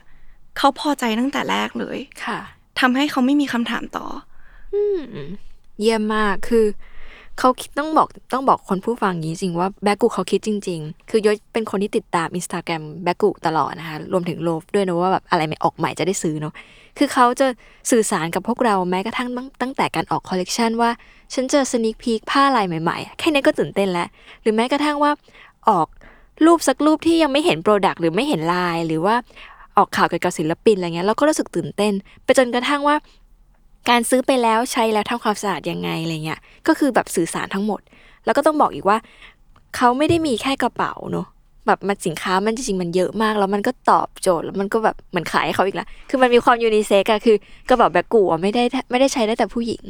[0.56, 2.38] เขาพอใจตั้งแต่แรกเลยค่ะ
[2.80, 4.06] ทำให้เขาไม่มีคำถามต่อ
[4.74, 4.98] อืม
[5.80, 6.66] เยี่ยมมากคือ
[7.38, 16.52] เขาต้องบอกต้องบอกคนผู้ฟังอย่างนี้จริงว่าแบกกูเขาคิดจริง ๆ คือยศเป็นคนที่ติดตามอินสตาแกรมแบกกูตลอดนะคะ รวมถึงโลฟด้วยนะว่าแบบอะไรไม่ออกใหม่จะได้ซื้อเนาะ
[16.98, 17.46] คือเขาจะ
[17.90, 20.90] สื่อสารกับพวกเราแม้กระทั่งตั้งตั้งแต่การออกคอลเลกชันว่า
[21.34, 24.08] ฉันเจอสนิคพีคผ้าลายใหม่ๆ แค่นี้ก็ตื่นเต้นแล้ว
[24.42, 25.12] หรือแม้กระทั่งว่า
[25.68, 25.88] ออก
[26.46, 29.14] รูปสักรูปที่ยังไม่เห็น product หรือไม่เห็นลายหรือว่า
[29.76, 31.92] ออกข่าวเกี่ยวกับศิลปินอะไรเงี้ยเราก็รู้สึกตื่นเต้น
[32.24, 32.96] ไปจนกระทั่งว่า
[33.88, 37.80] การซื้อไปแล้วใช้แล้วทำความสะอาดยังไงอะไรเงี้ย ก็คือแบบสื่อสารทั้งหมด
[38.24, 38.98] แล้วก็ต้องบอกอีกว่า
[39.76, 41.26] เขาไม่ได้มีแค่กระเป๋าเนอะ
[41.66, 47.36] แบบมันสินค้ามันจริงๆมันเยอะมาก แล้วมันก็ตอบโจทย์แล้วมันก็แบบเหมือนขายให้เขาอีกแล้วคือมันมีความยูนิเซ็กอะคือ
[47.68, 49.82] กระเป๋าแบกกูอะไม่ได้ไม่ได้ใช้ได้แต่ผู้หญิง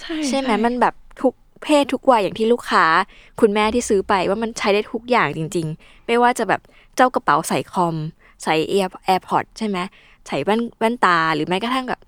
[0.00, 2.84] ใช่ใช่ไหมมันแบบทุกเพศทุกวัยอย่างที่ลูกค้า
[3.40, 6.60] คุณแม่ที่ซื้อไปว่ามันใช้ได้ทุกอย่างจริง ๆ ไม่ว่าจะแบบ
[6.96, 7.96] เจ้ากระเป๋าใส่คอม
[8.42, 9.78] ใส่ AirPods ใช่ไหม
[10.26, 12.00] ใส่แว่นแว่นตาหรือแม้กระทั่งแบบ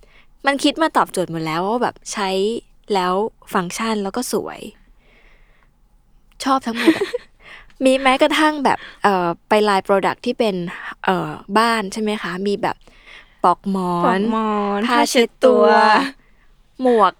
[0.47, 2.29] มันคิดมาตอบโจทย์หมดแล้วว่าแบบใช้
[2.95, 3.15] แล้ว
[3.55, 4.61] ฟังก์ชันแล้วก็สวย
[6.45, 7.09] ชอบทั้งหมดอะ
[7.85, 10.55] มีแม้กระทั่งแบบเอ่อไป line product ที่เป็น
[11.05, 12.77] เอ่อบ้านใช่ไหมคะ มีแบบ
[13.45, 15.65] ปลอกหมอนปลอกหมอนนผ้าเช็ดตัว
[16.83, 17.13] หมวก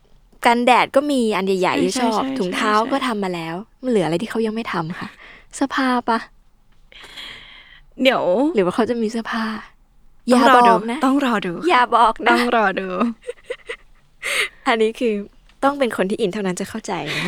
[0.47, 5.09] กันแดดก็มีอันใหญ่ๆที่ใช่ชอบ ใช่ถุงเท้าใช่ ก็ทำมาแล้ว มันเหลืออะไรที่เขายังไม่ทำค่ะ
[5.55, 6.19] เสื้อผ้าปะ
[8.03, 8.23] เดี๋ยว
[8.55, 9.45] หรือว่าเขาจะมีเสื้อผ้า
[10.29, 12.89] อต้ย่าองรบอดูอกนะ ต้องรอดู อย่าบอกต้นะองรอดู
[14.67, 15.15] อันนี้คือ
[15.65, 17.25] ต้องเป็นคนที่อินเท่านั้นจะเข้าใจนะ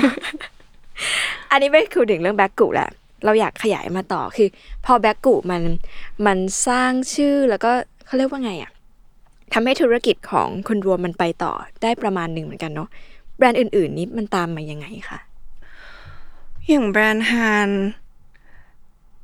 [1.51, 2.91] อันนี้ไม่คือถึงเรื่องแบ็กกูแหละ
[3.25, 4.49] เราอยากขยายมาต่อคือ
[4.85, 5.63] พอแบ็กกูมัน
[6.27, 7.73] มันสร้างชื่อแล้วก็
[8.07, 8.71] เขาเรียกว่าไงอะ
[9.53, 11.53] ทำให้ธุรกิจของคุณรวมมันไปต่อ
[11.83, 12.89] ได้ประมาณหนึ่งเหมือนกันเนาะ
[13.37, 15.19] แบรนด์อื่น ๆ นี้มันตามมายังไงคะ
[16.69, 17.71] อย่างแบรนด์ HAAN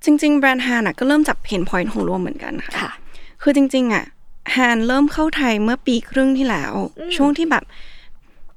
[0.05, 2.91] จริง ๆ แบรนด์ HAAN อะก็เริ่มจาก pain point ของรวมเหมือนกันค่ะค่ะ
[3.43, 4.05] คือจริง ๆ อะ
[4.55, 7.65] HAAN เริ่มเข้าไทยเมื่อปีครึ่งที่แล้วอืมช่วงที่แบบ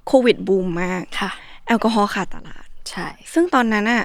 [0.08, 1.32] โควิดบูมมากค่ะ
[1.68, 4.04] แอลกอฮอล์ขาดตลาด ใช่ ซึ่งตอนนั้นอะ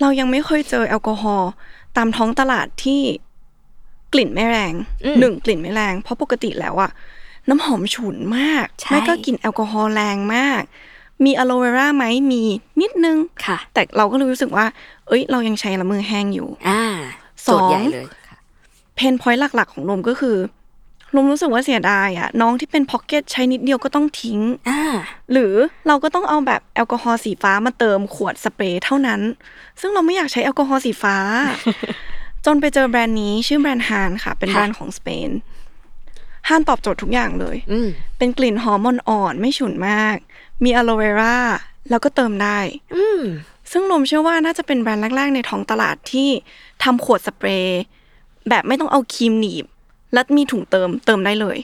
[0.00, 1.50] เรายังไม่เคยเจอแอลกอฮอล์
[1.96, 3.00] ตามท้องตลาดที่
[4.12, 6.90] กลิ่นไม่แรงอืมหนึ่งกลิ่นไม่แรง เพราะปกติแล้วอะ
[7.48, 10.62] น้ำหอมฉุนมากใช่ไม่ก็กลิ่นแอลกอฮอล์แรงมาก
[11.24, 12.42] มีอะโลเวราไหมมี
[12.80, 14.66] นิดนึงค่ะ แต่เราก็เลยรู้สึกว่า
[15.08, 16.82] เอ้ย เรายังใช้ละมือแห้งอยู่ อ่า
[17.46, 17.82] สองโจทย์ใหญ่
[18.94, 20.36] เลยค่ะเพนพอยต์หลัก ๆ ของรวมก็คือ
[21.16, 24.82] รวมรู้สึกว่าเสียดายอะน้องที่เป็น pocket ใช้นิดเดียวก็ต้องทิ้งอ่า
[25.32, 25.54] หรือ
[25.86, 29.20] เราก็ต้องเอาแบบแอลกอฮอล์สีฟ้ามาเติมขวดสเปรย์เท่านั้น
[29.80, 31.16] ซึ่งเราไม่อยากใช้แอลกอฮอล์สีฟ้า
[32.46, 35.30] จนไปเจอแบรนด์นี้ชื่อแบรนด์ฮานค่ะ เป็นค่ะแบรนด์ของสเปน
[36.48, 40.16] ฮานตอบโจทย์ทุกอย่างเลยอืมเป็นกลิ่นหอมอ่อนๆไม่ฉุนมาก
[40.64, 41.36] มีอะโลเวรา
[41.90, 42.58] แล้วก็เติมได้
[42.94, 43.22] อืม
[43.70, 46.28] ซึ่งลมเชื่อว่าน่าจะเป็นแบรนด์แรก ๆ ในท้องตลาดที่
[46.82, 47.80] ทำขวดสเปรย์
[48.48, 49.64] แบบไม่ต้องเอาครีมหนีบ
[50.12, 51.58] และมีถุงเติมเติมได้เลย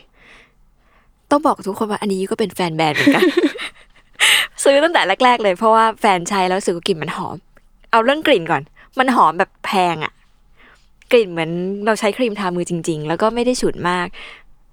[1.31, 3.23] ต้องบอกทุกคนว่าอันนี้ก็เป็นแฟนแบรนด์เหมือนกัน
[4.65, 7.37] ซื้อตั้งแต่แรก ๆ เลยเพราะว่าแฟนใช้แล้วรู้สึกว่ากลิ่นมันหอม
[7.91, 8.63] เอาเรื่องกลิ่นก่อน
[8.99, 10.13] มันหอมแบบแพงอะ
[11.13, 11.51] กลิ่นเหมือน
[11.87, 14.07] เราใช้ครีมทามือจริง ๆ แล้วก็ไม่ได้ฉุนมาก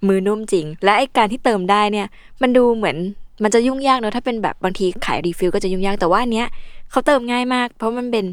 [0.08, 2.08] มือนุ่มจริง และไอการที่เติมได้เนี่ย
[2.42, 2.98] มันดูเหมือน
[3.44, 6.48] มันจะยุ่งยากเนอะถ้าเป็นแบบบางทีขาย refill ก็จะยุ่งยากแต่ว่าอันเนี้ย
[6.92, 8.26] เขาเติมง่ายมาก เพราะมันเป็น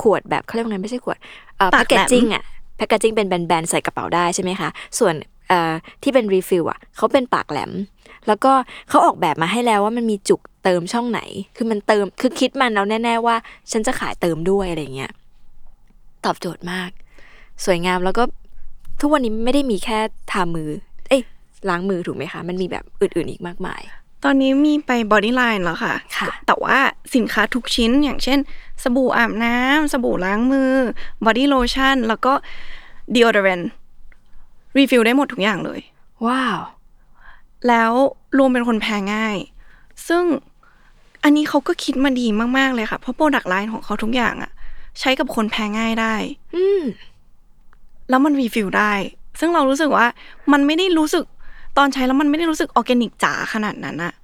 [0.00, 1.16] ขวดแบบเขาเรียกว่าไงไม่ใช่ขวด
[1.56, 2.42] เอ่อปากแหลม packaging อะ
[2.78, 5.14] แพคเกจิ้งเป็นแบนๆใส่กระเป๋าได้ใช่ไหมคะ ส่วน
[6.02, 7.72] ที่เป็น refill อะเขาเป็นปากแหลม
[8.26, 8.52] แล้วก็
[8.88, 11.20] เขาออกแบบมาให้แล้วว่ามันมีจุกเติมช่องไหน
[11.56, 13.36] คือมันเติมคือคิดมันแล้วแน่ ๆ ว่า
[13.72, 15.12] ฉันจะขายเติมด้วยอะไรเงี้ย
[16.24, 16.90] ตอบโจทย์มาก
[17.64, 18.24] สวยงามแล้วก็
[19.00, 19.98] ทุกวันนี้ไม่ได้มีแค่
[20.32, 20.70] ทามือ
[21.08, 21.22] เอ้ย
[21.68, 23.80] ล้างมือถูกไหมคะ มันมีแบบอื่นๆอีกมากมาย
[24.24, 26.78] ตอนนี้มีไป body line แล้วค่ะค่ะ แต่ว่า
[27.14, 28.38] สินค้าทุกชิ้นอย่างเช่น
[28.82, 30.72] สบู่อาบน้ำ สบู่ล้างมือ
[31.24, 32.32] body lotion แล้วก็
[33.14, 33.60] deodorant
[34.76, 35.80] refill ได้หมดทุกอย่างเลย
[36.26, 36.58] wow
[37.68, 37.92] แล้ว
[38.38, 39.36] รวมเป็นคนแพ้ง่าย
[40.08, 40.24] ซึ่ง
[41.24, 42.26] อันนี้เขาก็คิดมาดี
[42.58, 44.50] มาก ๆ เลยค่ะ เพราะ product line ของเขาทุกอย่างอะ
[45.00, 46.14] ใช้กับคนแพ้ง่ายได้
[46.56, 46.82] อืม
[48.08, 48.92] แล้วมัน refill ได้
[49.40, 50.06] ซึ่งเรารู้สึกว่า
[50.52, 51.24] มันไม่ได้รู้สึก
[51.78, 54.14] ตอนใช้แล้วมันไม่ได้รู้สึกออร์แกนิกจ๋าขนาดนั้นอะ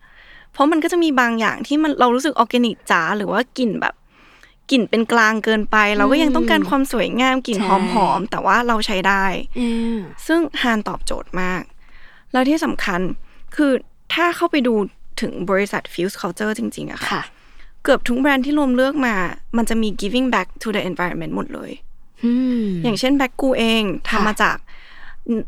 [0.52, 3.94] เพราะมันก็จะมีบางอย่างที่มันเรารู้สึกออร์แกนิกจ๋าหรือว่ากลิ่นแบบ
[4.70, 9.24] กลิ่นเป็นกลางเกินไป เราก็ยังต้องการความสวยงามกลิ่นใช่หอมๆแต่ว่าเราใช้ได้
[9.58, 11.62] อืมซึ่ง HAAN ตอบโจทย์มาก
[12.32, 13.00] แล้วที่สำคัญ
[13.56, 13.72] คือ
[14.14, 14.74] ถ้าเข้าไปดู
[15.20, 17.22] ถึงบริษัท Fuse Culture จริง ๆอะค่ะค่ะ
[17.84, 19.14] เกือบทุกแบรนด์ที่รวมเลือกมา
[19.56, 21.70] มันจะมี giving back to the environment หมดเลย
[22.24, 22.32] อื
[22.64, 24.56] มอย่างเช่นแบ็กกูเองค่ะทำมาจาก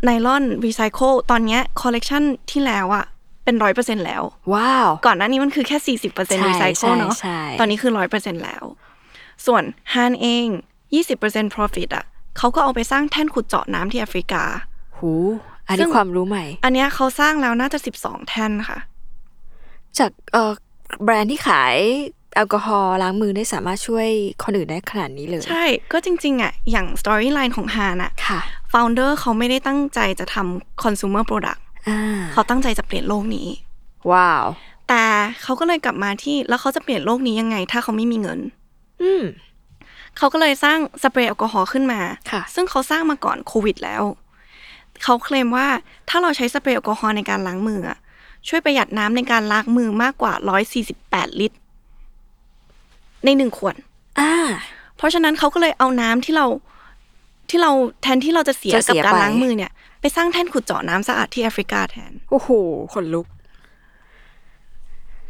[0.05, 3.05] ไนลอนรีไซเคิลตอนเนี้คอลเลกชันที่แล้วอะ
[3.45, 4.23] เป็นร้อยเปอร์เซ็นแล้ว
[4.55, 8.65] ว้าว ก่อนหน้านี้มันคือแค่สี่สิบเปอร์เซ็นต์ใช่รีไซเคิลใช่เนาะใช่ตอนนี้คือร้อยเปอร์เซ็นแล้ว
[9.47, 9.63] ส่วน
[9.95, 10.47] ฮานเอง
[10.95, 12.05] ยี่สิบเปอร์เซ็นต์ profit อะ
[12.39, 14.43] เขาก็เอาไปสร้างแท่นขุดเจาะน้ำที่แอฟริกา
[14.99, 15.13] หู
[15.69, 18.79] อันซึ่นี้งความรู้ใหม่ อันเนี้ยเขาสร้างแล้วน่าจะสิบสองแท่นค่ะ
[19.99, 20.53] จากเอ่อ
[21.05, 21.77] แบรนด์ที่ขาย
[22.35, 24.09] แอลกอฮอล์ล้างมือได้สามารถช่วย
[24.45, 28.13] คนอื่นได้ขนาดนี้เลย ใช่ ก็จริง ๆอะอย่าง storyline ของฮานอะ
[28.77, 32.01] ค่ะ founder เขาไม่ได้ตั้งใจจะทำ consumer product อ่า
[32.33, 33.49] เขาตั้งใจจะเปลี่ยนโลกนี้
[34.13, 34.47] ว้าว
[34.89, 35.05] แต่
[35.43, 38.41] เขาก็เลยกลับมาที่แล้วเขาจะเปลี่ยนโลกนี้ยังไง ถ้าเขาไม่มีเงิน
[39.03, 39.25] อืม
[40.17, 44.03] เขาก็เลยสร้างสเปรย์แอลกอฮอล์ขึ้นมาค่ะ ซึ่งเขาสร้างมาก่อนโควิดแล้ว
[45.03, 45.67] เขาเคลมว่า
[46.09, 47.99] ถ้าเราใช้สเปรย์แอลกอฮอล์ในการล้างมืออะ
[48.49, 50.33] ช่วยประหยัดน้ำในการล้างมือมากกว่า
[50.87, 51.59] 148 ลิตร
[53.25, 53.75] ในหนึ่งขวด
[54.21, 54.33] อ่า
[54.97, 56.47] เพราะฉะนั้นเขาก็เลยเอาน้ำที่เรา
[57.51, 57.71] ที่เรา
[58.03, 62.49] แทนที่เราจะเสียจะเสีกับยการไปล้างมือเนี่ย ไปสร้างแท่นขุดเจาะน้ำสะอาดที่แอฟริกาแทน โอ้โห
[62.95, 63.27] ขนลุก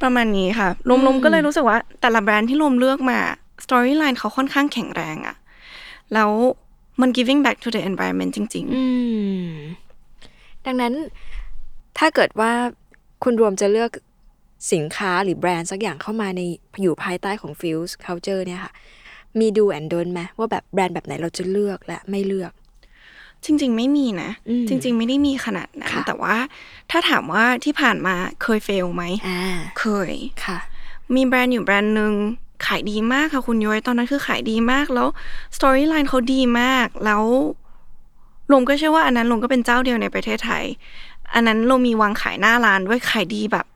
[0.03, 3.19] ประมาณนี้ค่ะรวมๆก็เลยรู้สึกว่า แต่ละแบรนด์ที่รวมเลือกมา
[3.65, 5.37] สตอรี่ไลน์เขาค่อนข้างแข็งแรงอะ
[6.15, 6.31] แล้ว
[7.01, 8.85] มัน giving back to the environment จริงอื
[9.47, 9.51] ม
[10.67, 10.95] ดังนั้น
[11.99, 12.53] ถ้าเกิดว่า
[13.25, 13.91] คุณรวมจะเลือก
[14.73, 16.41] สินค้าหรือแบรนด์สักอย่างเข้ามาใน
[16.83, 18.73] อยู่ภายใต้ของ Fuse Culture เนี่ยค่ะ
[19.41, 26.37] มี do and don't ไหมว่าแบบแบรนด์แบบไหนเราจะเลือกและไม่เลือกๆจริง ๆ ไม่มีนะอืมจริง ๆ ไม่ได้มีขนาดนั้นค่ะแต่ว่า
[26.91, 29.41] ถ้าถามว่าที่ผ่านมาเคย fail ไหมอ่า
[29.81, 30.13] เคย
[30.45, 30.59] ค่ะ
[31.15, 32.13] มีแบรนด์อยู่แบรนด์หนึ่ง
[32.67, 35.09] ขายดีมากค่ะคุณย้อยตอนนั้นคือขายดีมากแล้ว
[35.57, 37.25] storyline เขาดีมาก แล้ว
[38.53, 40.65] ลงก็เชื่อว่าอันนั้นลงก็เป็นเจ้าเดียวในประเทศไทย
[41.35, 43.67] อันนั้นเรามีวางขายหน้าร้านด้วยขายดีแบบ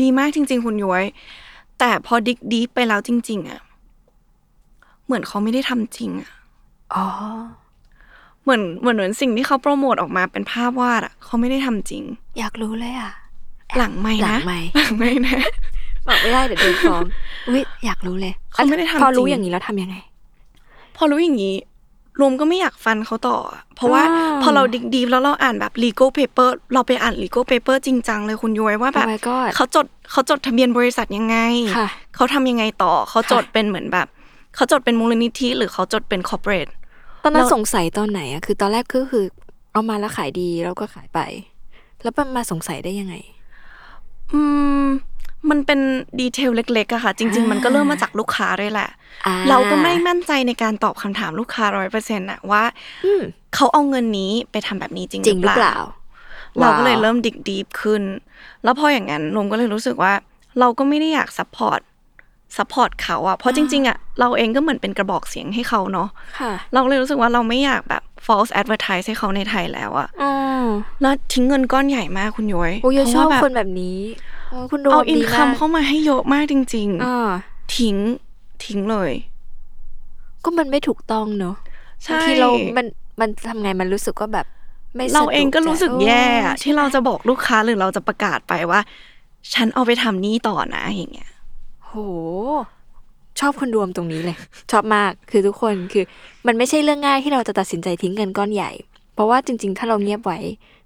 [0.00, 1.04] ดีมากจริง ๆ คุณย้อย
[1.78, 3.60] แต่พอดิกดีไปแล้วจริง ๆอะ
[5.08, 6.30] เหมือนเขาไม่ได้ทำจริงอะ
[6.94, 7.06] อ๋อ
[8.42, 12.02] เหมือนเหมือนเหมือนสิ่งที่เขาโปรโมทออกมาเป็นภาพวาดอะเขาไม่ได้ทำจริง
[12.38, 13.12] อยากรู้เลยอะ
[13.78, 15.38] หลังไม่หลันะงไมค์หลังไม่นะ
[16.08, 17.02] บอกไม่ได้เดี๋ยวโดนฟ้อง
[17.48, 19.96] อุ้ยอยากรู้เลยเขาไม่ได้ทำพอรู้จริงอย่างนี้แล้วทำยังไง
[20.96, 21.56] พอรู้อย่างนี้
[22.20, 31.36] รวมก็ไม่อยากฟันเขาต่ออะเพราะว่าอ่าพอเราดิกดีแล้วเราอ่านแบบ legal paper เราไปอ่าน legal paper จริงจังเลยคุณย้อยว่าแบบ Oh my god เขาจดเขาจดทะเบียนบริษัทยังไง
[31.76, 34.06] ค่ะเขาทำยังไงต่อ เขาค่ะจดเป็นเหมือนแบบ
[34.58, 36.72] เขาจดเป็นมูลนิธิ หรือเขาจดเป็น corporate
[37.24, 39.24] ตอนนั้นเราสงสัยตอนไหนอะคือตอนแรกก็คือ
[39.72, 41.20] เอามาแล้วขายดีแล้วก็ขายไป
[42.02, 43.14] แล้วมาสงสัยได้ยังไง
[44.32, 44.40] อื
[44.82, 44.84] ม
[45.50, 45.80] มันเป็น
[46.20, 48.88] ดีเทลเล็กๆอะค่ะ จริง ๆ มันก็เริ่มมาจากลูกค้าด้วยแหละ
[49.26, 52.62] อ่าเราก็ไม่มั่นใจในการตอบคำถามลูกค้าร้อยเปอร์เซ็นต์อะว่า
[53.04, 53.22] อืม
[53.54, 55.78] เขาเอาเงินนี้ไปทำแบบนี้จริงจริงหรือเปล่า
[56.60, 58.02] เราก็เลยว้าวเริ่มดิกดีฟขึ้น
[58.64, 60.12] แล้วพออย่างนั้นลมก็เลยรู้สึกว่า
[60.60, 61.80] เราก็ไม่ได้อยากซัพพอร์ต
[62.56, 66.08] ซัพพอร์ตเขาอะเพราะจริงๆอะเราเองก็เหมือนเป็นกระบอกเสียงให้เขาเนาะ
[66.40, 70.32] ค่ะเราก็เลยรู้สึกว่าเราไม่อยากแบบ false advertise ให้เขาในไทยแล้วอะอ๋อ
[71.02, 73.98] แล้วทิ้งเงินก้อนใหญ่มากคุณย้อยโอ้ยเพราะชอบว่าแบบคนแบบนี้
[74.50, 77.96] เออคุณรวเอามอินดีคัมมากเข้ามาให้เยอะมากจริงอ่าๆทิ้ง
[78.64, 79.12] ทิ้งเลย
[80.44, 81.56] ก็มันไม่ถูกต้องเนอะ
[82.04, 82.86] ใช่บางทีเรา มัน
[83.20, 84.46] มันทำไง มันรู้สึกว่าแบบ
[84.96, 88.80] ไม่สะดวเราเองก็รู้สึกใจแย่อะโอ้ที่เราจะบอกลูกค้าหรือเราจะประกาศไปว่า
[89.54, 91.30] ฉันเอาไปทำนี่ต่อนะอย่างเงี้ย
[91.88, 91.94] โห
[93.40, 94.36] ชอบคนรวมตรงนี้เลย
[94.70, 96.04] ชอบมากคือทุกคนคือ
[96.46, 98.70] มันไม่ใช่เรื่องง่ายที่เราจะตัดสินใจทิ้งเงินก้อนใหญ่
[99.14, 100.38] เพราะว่าจริง ๆ ถ้าเราเงียบไว้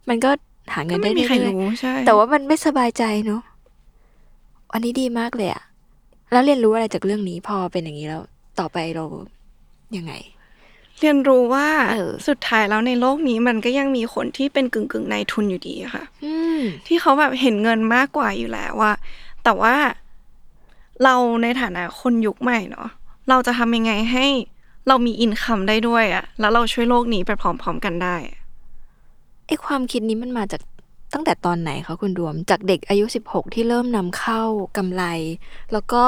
[0.09, 0.31] มันก็
[0.75, 3.43] หาเงิก็นได้ไม่มีใครเรื่อยรู้ใช่ๆแต่ว่ามันไม่สบายใจเนาะ
[4.73, 5.63] อันนี้ดีมากเลยอะ
[6.33, 8.23] แล้วเรียนรู้อะไรจากเรื่องนี้พอเป็นอย่างนี้แล้ว
[8.61, 9.05] ต่อไปเรา
[9.97, 10.13] ยังไง
[11.01, 18.93] เรียนรู้ว่าเออสุดท้ายแล้วในโลกนี้มันก็ยังมีคนที่เป็นกึ่งกึ่งๆนายทุนอยู่ดีอะค่ะอืมที่เขาแบบเห็นเงินมากกว่าอยู่แล้วว่า
[19.45, 19.75] แต่ว่า
[21.05, 22.89] เราในฐานะคนยุคใหม่เนาะ
[23.29, 24.27] เราจะทำยังไงให้
[24.89, 28.39] เรามีอินคัมได้ด้วยอะแล้วเราช่วยโลกนี้ไปพร้อมๆกันได้อะ
[29.47, 30.61] ไอความคิดนี้มันมาจาก
[31.15, 34.43] ตั้งแต่ตอนไหนคะคุณรวม จากเด็กอายุ 16 ที่เริ่มนำเข้า
[34.77, 35.05] กำไร
[35.73, 36.03] แล้วก็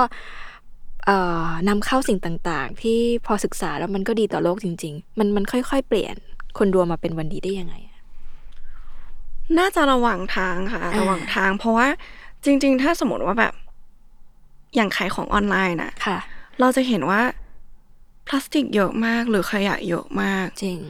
[1.04, 6.16] เอ่อนำเข้าสิ่งต่างๆ ที่พอศึกษาแล้วมันก็ดีต่อโลกจริง ๆ มันมันค่อยๆ เปลี่ยน
[6.58, 8.00] คนรวมมาเป็นวันดีได้ยังไงอะ
[9.58, 11.88] น่าจะระหว่างทางค่ะอ่าระหว่างทาง เพราะว่า
[12.44, 13.52] จริง ๆ ถ้าสมมติว่าแบบ
[14.74, 16.18] อย่างขายของออนไลน์นะค่ะ
[16.60, 17.22] เราจะเห็นว่า
[18.26, 20.80] พลาสติกเยอะมากหรือขยะเยอะมาก จริง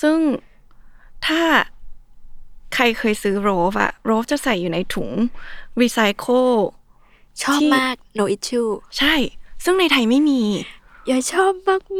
[0.00, 0.18] ซึ่ง
[1.26, 1.42] ถ้า
[2.74, 5.10] ใครเคยซื้อโรฟอะโรฟจะใส่อยู่ในถุง
[5.80, 6.48] รีไซเคิล
[7.42, 9.14] ชอบที่มาก no issue ใช่
[9.64, 10.42] ซึ่งในไทยไม่มี
[11.10, 11.52] ยายชอบ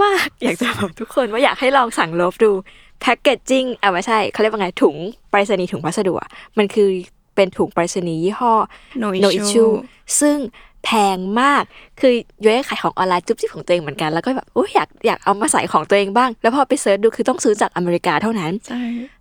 [0.02, 2.52] มาก ๆ อยากจะบอกทุกคนว่าอยากให้ลองสั่งโลฟดู
[3.00, 4.96] packaging เอาไม่ใช่เขาเรียกว่าไงถุง
[5.30, 6.88] ไปรษณีย์ถุงพัสดุอะมันคือ
[7.34, 8.54] เป็นถุงไปรษณีย์ยี่ห้อ
[9.02, 9.72] No no issue issue
[10.20, 10.36] ซึ่ง
[10.84, 11.62] แพงมาก
[12.00, 12.12] คือ
[12.44, 18.52] ย้อยขายของออนไลน์จุ๊บจิ๊บของตัวเองเหมือนกัน แล้วก็แบบโอ้ยอยากอยากเอามาใส่ของตัวเองบ้าง แล้วพอไป search ดูคือต้องซื้อจากอเมริกาเท่านั้น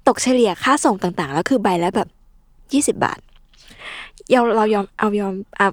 [0.07, 2.07] ตกเฉลี่ยค่าส่งต่างๆ แล้วคือใบละแบบ
[2.73, 3.19] ยี่สิบาท
[4.31, 5.67] เราเรายอมเอายอมอะ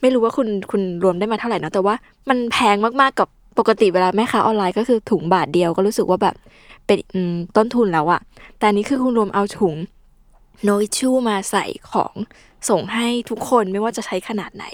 [0.00, 1.94] ไม่รู้ว่าคุณคุณรวมได้มาเท่าไหร่นะแต่ว่า
[2.28, 6.34] มันแพงมากๆกับปกติเวลาแม่ค้าออนไลน์ก็คือถุงบาทเดียวก็รู้สึกว่าแบบ
[6.86, 6.98] เป็น
[7.56, 8.20] ต้นทุนแล้วอะ
[8.58, 9.74] แต่อันนี้คือคุณรวมเอาถุง
[10.66, 12.12] no issue มาใส่ของ
[12.68, 14.64] ส่งให้ทุกคนไม่ว่าจะใช้ขนาดไหน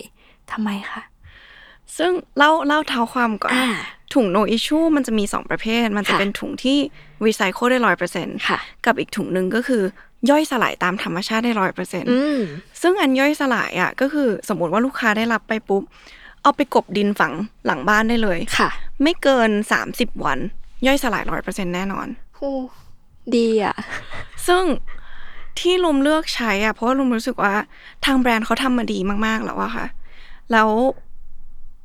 [0.53, 1.03] ทำไมคะ
[1.97, 3.69] ซึ่งเล่าเล่าเท้าความก่อนอ่า
[4.15, 6.79] ถุง no issue มันจะมีสองประเภท มันจะค่ะเป็นถุงที่
[7.27, 9.83] รีไซเคิลได้ร้อยเปอร์เซ็นต์ค่ะกับอีกถุงหนึ่งก็คือ
[10.31, 12.41] ย่อยสลายตามธรรมชาติได้ร้อยเปอร์เซ็นต์อืม
[12.83, 15.83] ซึ่งอันย่อยสลายอะก็คือสมมติว่าลูกค้าได้รับไปปุ๊บ
[16.43, 17.33] เอาไปกบดินฝัง
[17.67, 18.69] หลังบ้านได้เลยค่ะ
[19.03, 20.39] ไม่เกินสามสิบวัน
[20.87, 22.07] ย่อยสลายร้อยเปอร์เซ็นแน่นอน
[22.37, 22.53] โอ้
[23.37, 23.77] ดีอะ
[24.47, 24.65] ซึ่ง
[25.59, 27.55] ที่ลุมเลือกใช้อะเพราะว่าลุมรู้สึกว่า
[28.05, 29.87] ทางแบรนด์เขาทำมาดีมากๆแล้วอะค่ะ
[30.53, 30.71] แล้ว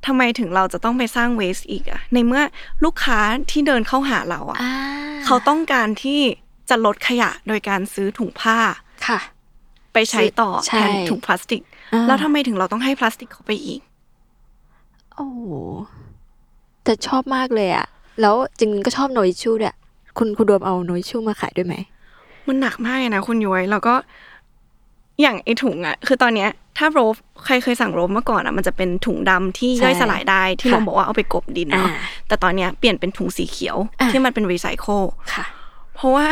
[0.05, 2.43] ทำไมถึงเราจะต้องไปสร้างเวสอีกอะในเมื่อ
[2.83, 3.19] ลูกค้า
[3.51, 4.73] ที่เดินเข้าหาเราอะอ่า
[5.25, 6.19] เขาต้องการที่
[6.69, 8.57] จะลดขยะโดยการซื้อถุงผ้า
[9.07, 9.19] ค่ะ
[9.93, 11.61] ไปใช้ต่อใช่แทนถุงพลาสติก
[11.93, 13.81] อ่าแล้วทำไมถึงเราต้องให้พลาสติกเขาไปอีก
[15.15, 15.41] โอ้โห
[16.83, 17.87] แต่ชอบมากเลยอะ
[18.21, 19.75] แล้วจริงๆก็ชอบโนอิชูด้วย
[20.17, 21.75] คุณคุณรวมเอาโนอิชูมาขายด้วยไหม
[22.47, 23.95] มันหนักมากเลยนะคุณย้อยแล้วก็
[25.21, 31.95] อย่างไอถุงอะคือตอนเนี้ยถ้าโรฟใครเคยสั่งโรฟเมื่อก่อนอะมันจะเป็นถุงดำที่ใช่ย่อยสลายได้ที่ค่ะเราบอกว่าเอาไปกบดินเนาะอ่า
[32.27, 35.01] แต่ตอนเนี้ยเปลี่ยนเป็นถุงสีเขียวอ่าที่มันเป็นรีไซเคิล
[35.33, 35.45] ค่ะ
[35.95, 36.27] เพราะว่า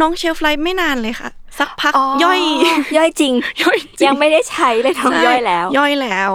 [0.00, 1.92] น้องเชลฟไลฟ์ไม่นานเลยค่ะ สักพัก
[2.24, 2.40] ย่อย
[2.96, 6.30] ย่อยจริงย่อยจริยังไม่ได้ใช้เลยท้องใช่ย่อยแล้ว ย่อยแล้ว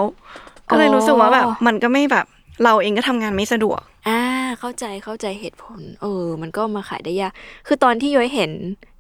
[0.70, 2.26] ก็เลยรู้สึกว่าแบบอ๋อมันก็ไม่แบบ
[2.64, 4.20] เราเองก็ทำงานไม่สะดวก อ่า
[4.60, 7.34] เข้าใจเข้าใจเหตุผล เออ มันก็มาขายได้ยาก
[7.68, 8.52] คือตอนที่ย้อยเห็น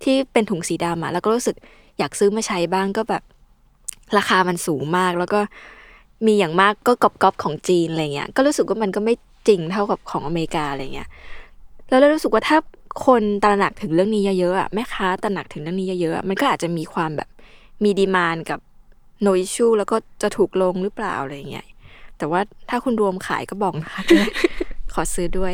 [0.03, 1.55] ที่เป็นถุงสีดำอะแล้วก็รู้สึก
[2.01, 3.23] อยากซื้อมาใช้บ้างก็แบบ
[4.17, 5.39] ราคามันสูงมาก แล้วก็
[6.25, 9.15] มีอย่างมากก็กอบๆของจีนอะไรเงี้ย ก็รู้สึกว่ามันก็ไม่
[9.47, 11.09] จริงเท่ากับของอเมริกาอะไรเงี้ย
[11.89, 12.57] แล้วเรารู้สึกว่าถ้า
[13.05, 17.29] คนตระหนักถึงเรื่องนี้เยอะๆอะแม่ค้าตระหนักถึงเรื่องนี้เยอะๆมันก็อาจจะมีความแบบ
[17.83, 18.59] มีดีมานกับ
[19.21, 21.65] โนอิชูแล้วก็จะถูกลงหรือเปล่าอะไรเงี้ย
[22.17, 24.03] แต่ว่าถ้าคุณรวมขายก็บอกนะคะ
[24.93, 25.51] ขอซื้อด้วย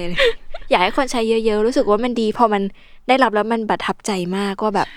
[0.69, 2.63] อยากให้คนใช้เยอะๆ รู้สึกว่ามันดี พอมัน
[3.07, 4.87] ได้รับแล้วมันประทับใจมากว่าแบบ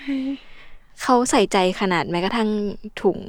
[1.01, 2.49] เขาใส่ใจขนาดแม้กระทั่ง
[3.01, 3.19] ถุง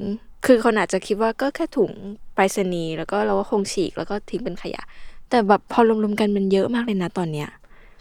[0.47, 1.93] คือคนอาจจะคิดว่าก็แค่ถุง
[2.35, 4.83] ไปรษณีย์แล้วก็เราก็คงฉีกแล้วก็ทิ้งเป็นขยะ
[5.29, 7.49] แต่แบบพอรวมๆกันมันเยอะมากเลยนะตอนเนี้ย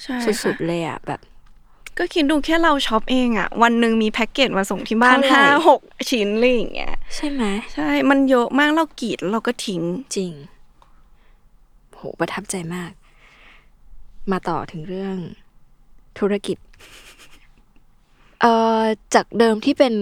[0.04, 1.20] ใช่สุดค่ะๆเลยอะแบบ
[1.98, 7.44] ก็คิดดูแค่เราช็อปเองอะวันหนึ่งมีแพ็กเกจมาส่งที่บ้านเท่าไหร่ห้าหกชิ้นอะไรอย่างเงี้ยใช่ไหม
[7.74, 9.82] ใช่ มันเยอะมากเรากรีดแล้วเราก็ทิ้ง
[10.16, 10.32] จริง
[11.96, 12.92] โหประทับใจมาก
[14.32, 15.16] มาต่อถึงเรื่อง
[16.20, 16.58] ธุรกิจ
[18.42, 18.82] เอ่อ
[19.16, 19.94] จากเดิมที่เป็น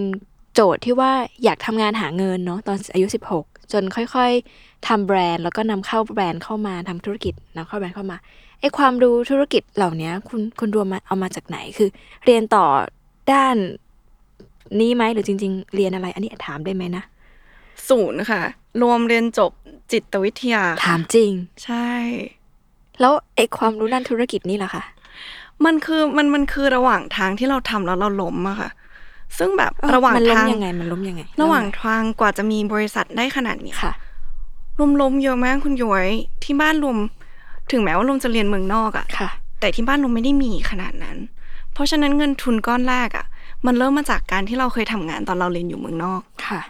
[0.54, 1.12] โจทย์ที่ว่า
[1.44, 3.08] อยากทำงานหาเงินเนาะตอนอายุ
[3.40, 8.18] 16 จนค่อยๆทำแบรนด์ แล้วก็นำเข้าแบรนด์เข้ามาทำธุรกิจนำเข้าแบรนด์เข้ามา
[8.60, 11.90] ไอความรู้ธุรกิจเหล่านี้คุณคุณรวมมาเอามาจากไหนคือ
[12.26, 12.66] เรียนต่อ
[13.32, 13.56] ด้าน
[14.80, 17.04] นี้ไหมหรือจริง ๆ เรียนอะไร อันนี้ถามได้ไหมนะ
[17.90, 18.42] ศูนย์ค่ะ
[18.82, 19.52] รวมเรียนจบ
[19.92, 21.32] จิตวิทยาถามจริง
[21.64, 21.90] ใช่
[23.00, 24.84] แล้วไอความรู้ด้านธุรกิจนี่ล่ะคะ
[25.66, 28.70] มันคือมันมันคือระหว่างทางที่เราทำแล้วเราล้มอะค่ะ
[29.38, 33.94] ซึ่งแบบระหว่างมันล้มทางยังไงมันล้มยังไง ระหว่างทางกว่าจะมีบริษัทได้ขนาดเนี้ยค่ะ
[34.78, 36.08] รวมล้มเยอะมากคุณย้อย
[36.44, 36.98] ที่บ้านรวม
[37.72, 41.18] ถึงแม้ว่าลมจะเรียนเมืองนอกอะค่ะ แต่ที่บ้านลมไม่ได้มีขนาดนั้น
[41.74, 43.26] เพราะฉะนั้นเงินทุนก้อนแรกอะ
[43.66, 46.62] มันเริ่มมาจากการที่เราเคยทำงานตอนเราเรียนอยู่เมืองนอกค่ะ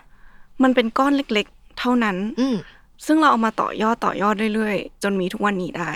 [0.64, 2.58] มันเป็นก้อนเล็กๆ เท่านั้น อืม
[3.06, 5.92] ซึ่งเราเอามาต่อยอดต่อยอดเรื่อยๆ จนมีทุกวันนี้ได้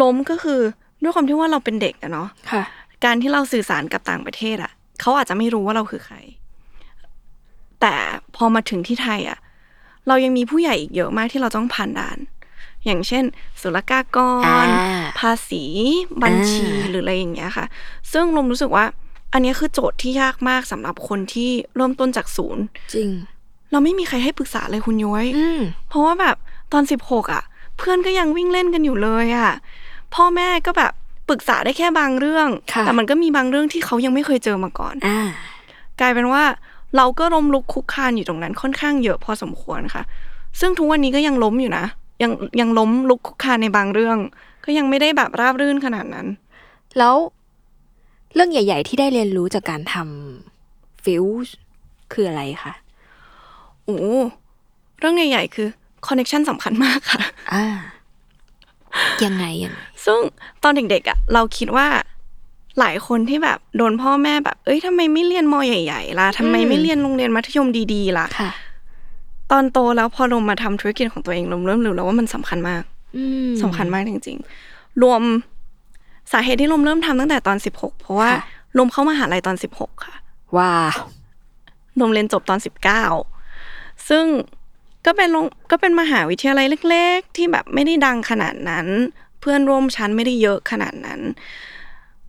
[0.00, 0.60] ล้มก็คือ
[1.02, 2.62] ด้วยความที่ว่าเราเป็นเด็กอะเนาะค่ะ
[3.04, 6.16] การที่เราสื่อสารกับต่างประเทศอะเขาอาจจะไม่รู้ว่าเราคือใคร
[7.80, 7.94] แต่
[8.36, 9.38] พอมาถึงที่ไทยอะ
[10.08, 12.18] เรายังมีผู้ใหญ่อีกเยอะมากที่เราต้องผ่านด่าน
[12.84, 13.24] อย่างเช่น
[13.62, 15.64] ศุลกากรอ่าภาษี
[16.22, 17.66] บัญชีอ่าหรืออะไรอย่างเงี้ยค่ะ
[18.12, 18.84] ซึ่งลมรู้สึกว่า
[19.32, 23.10] อันเนี้ยคือโจทย์ที่ยากมากสำหรับคนที่เริ่มต้นจากศูนย์ จริง
[23.70, 26.36] เราไม่มีใครให้ปรึกษาเลยคุณย้อยอืมเพราะว่าแบบ
[26.72, 27.42] ตอนสิบหกอะ
[27.76, 29.52] เพื่อนก็ยังวิ่งเล่นกันอยู่เลยอะ
[30.14, 30.92] พ่อแม่ก็แบบ
[31.28, 35.20] ปรึกษาได้แค่บางเรื่องค่ะแต่มันก็มีบางเรื่องที่เขายังไม่เคยเจอมาก่อนอ่า
[36.00, 36.42] กลายเป็นว่า
[36.96, 40.02] เราก็ล้มลุกคลุกคลานอยู่ตรงนั้นค่อนข้างเยอะพอสมควรค่ะ
[40.60, 41.84] ซึ่งทุกวันนี้ก็ยังล้มอยู่นะ
[42.22, 44.18] ยังยังล้มลุกคลุกคลานในบางเรื่อง
[44.64, 46.26] ก็ยังไม่ได้แบบราบรื่นขนาดนั้น
[46.98, 47.14] แล้ว
[48.34, 51.54] เรื่องใหญ่ ๆ ที่ได้เรียนรู้จากการทำฟิวส์
[52.12, 52.72] คืออะไรคะ
[53.84, 53.98] โอ้
[54.98, 55.68] เรื่องใหญ่ ๆ คือ
[56.06, 57.64] คอนเน t ชันสำคัญมากค่ะ อ่า
[59.24, 60.18] ยังไงยังไง ซึ่ง
[60.62, 61.86] ตอนเด็กๆอะเราคิดว่า
[62.78, 68.50] หลายคนที่แบบโดนพ่อแม่แบบ เอ้ยทำไมไม่เรียนมใหญ่ๆล่ะทำไมไม่เรียนโรงเรียนมัธยมดีๆล่ะค่ะ
[69.50, 72.82] ตอนโตแล้วพอลงมาทำธุรกิจของตัวเองลมเริ่มรู้แล้วว่ามันสำคัญมาก
[73.16, 75.22] อืมสำคัญมากจริงๆ รวม
[76.32, 78.42] สาเหตุที่ลมเริ่มทำตั้งแต่ตอนสิบหกเพราะว่าค่ะ
[78.78, 80.14] ลมเข้ามาหาลัยตอนสิบหกค่ะ
[80.56, 80.96] ว้าว
[82.00, 83.04] ลมเรียนจบตอนสิบเก้า
[84.08, 84.24] ซึ่ง
[85.06, 88.86] ก็เป็นโรงก็เป็นมหาวิทยาลัยเล็ก ๆ ที่แบบไม่ได้ดังขนาดนั้น
[89.40, 91.20] เพื่อนร่วมชั้นไม่ได้เยอะขนาดนั้น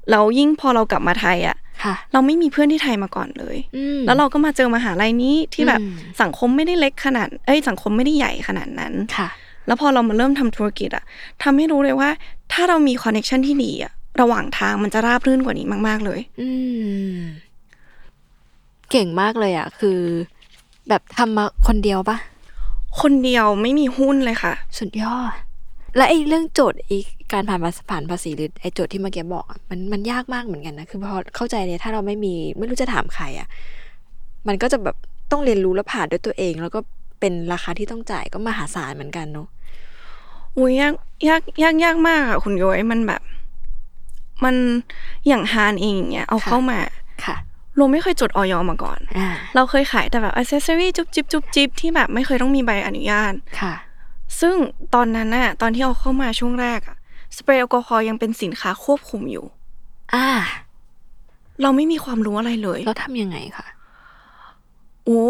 [0.10, 9.30] แล้วยิ่งพอเรากลับมาไทยอะค่ะเราไม่มีเพื่อนที่ไทยมาก่อนเลยอืมแล้วเราก็มาเจอมหาลัยนี้ที่แบบอืมสังคมไม่ได้เล็กขนาด เอ้ยสังคมไม่ได้ใหญ่ขนาดนั้นค่ะ
[9.67, 11.04] แล้วพอเรามาเริ่มทำธุรกิจอะ
[11.43, 12.10] ทำให้รู้เลยว่า
[12.52, 16.50] ถ้าเรามีคอนเน t ชันที่ดีอะระหว่างทางมันจะราบรื่นกว่านี้มาก ๆ เลย อื
[17.13, 17.17] ม
[18.91, 20.00] เก่งมากเลยอะ คือ
[20.89, 22.17] แบบทำมาคนเดียวปะ
[23.02, 25.34] คนเดียวไม่มีหุ้นเลยค่ะ สุดยอด
[25.95, 33.47] และไอ้เรื่องโจทย์อีกการผ่านภาษผ่านภาษีหรือไอ้โจทย์ที่เมื่อกี้บอกอะมันมันยากมากเหมือนกันนะคือพอเข้าใจเลยถ้าเราไม่มีไม่รู้จะถามใครอะ
[34.47, 34.95] มันก็จะแบบ
[35.32, 36.80] ต้องเรียนรู้และผ่านด้วยตัวเอง แล้วก็
[37.19, 39.47] เป็นราคาที่ต้องจ่ายก็มหาศาลเหมือนกันเนาะ
[40.58, 40.93] อุ้ยยาก
[41.27, 43.21] ยากยากยากมากอะคุณย้อยมันแบบ
[44.43, 44.56] มัน
[45.27, 46.80] อย่างฮานเองอย่างเงี้ยเอาเข้ามา
[47.25, 47.36] ค่ะ
[47.77, 53.73] เราไม่เคยจดออยมาก่อนอ่าเราเคยขายแต่แบบอ c เซสซอรี่จุ๊บจิ๊บจุ๊บจิ๊บที่แบบไม่เคยต้องมีใบอนุญาตค่ะ
[54.39, 54.56] ซึ่ง
[54.96, 56.98] ตอนนั้นน่ะตอนที่เอาเข้ามาช่วงแรกอะ
[57.38, 59.46] สเปรย์แอลกอฮอล์ยังเป็นสินค้าควบคุมอยู่
[60.13, 60.28] อ่า
[61.62, 63.67] เราไม่มีความรู้อะไรเลยแล้วทำยังไงคะ
[65.06, 65.26] โอ้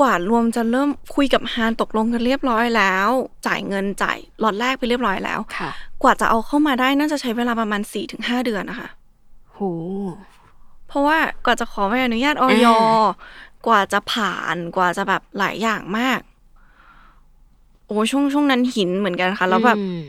[0.00, 3.08] กว่ารวมจะเริ่มคุยกับฮานตกลงกันเรียบร้อยแล้ว
[3.46, 5.70] จ่ายเงินจ่ายล็อตแรกไปเรียบร้อยแล้วค่ะ
[6.02, 8.88] กว่าจะเอาเข้ามาได้น่าจะใช้เวลาประมาณ4ี่ถึงห้าเดือนนะคะ
[9.52, 9.60] โห
[10.88, 13.04] เพราะว่ากว่าจะขอใบอนุญาตออยอ่า
[13.66, 16.20] กว่าจะผ่านกว่าจะแบบหลายอย่างมาก
[17.86, 20.00] โอ้ช่วงช่วงนั้นหินเหมือนกันค่ะ แล้วแบบอืม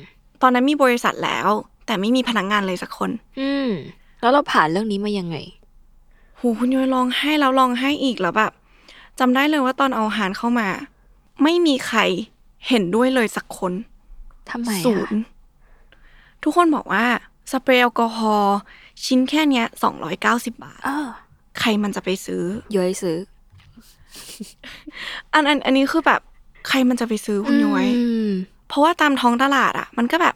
[0.42, 1.48] ตอนนั้นมีบริษัทแล้ว
[1.86, 3.70] แต่ไม่มีพนักงานเลยสักคน อืม
[4.22, 5.38] แล้วเราผ่านเรื่องนี้มายังไง
[6.38, 8.52] โหคุณย้อยลองให้แล้วลองให้อีกแล้วแบบ
[9.20, 10.68] จำได้เลยว่าตอนเอาหารเข้ามา
[11.44, 12.00] ไม่มีใคร
[12.68, 13.74] เห็นด้วยเลยสักคน
[14.52, 15.22] ทำไมศูอะนย์
[16.44, 17.06] ทุกคนบอกว่า
[17.52, 18.58] สเปรย์แอลกอฮอล์
[19.06, 21.08] ชิ้นแค่เนี้ยสองร้อยเก้าสิบาทเออ
[21.60, 22.44] ใครมันจะไปซื้อ
[22.76, 23.18] ย้อยซื้อ
[25.34, 26.22] อันอันอันนี้คือแบบ
[26.67, 28.30] ใครมันจะไปซื้อคุณย้อยอืม
[28.67, 30.36] เพราะว่าตามท้องตลาดอะ มันก็แบบ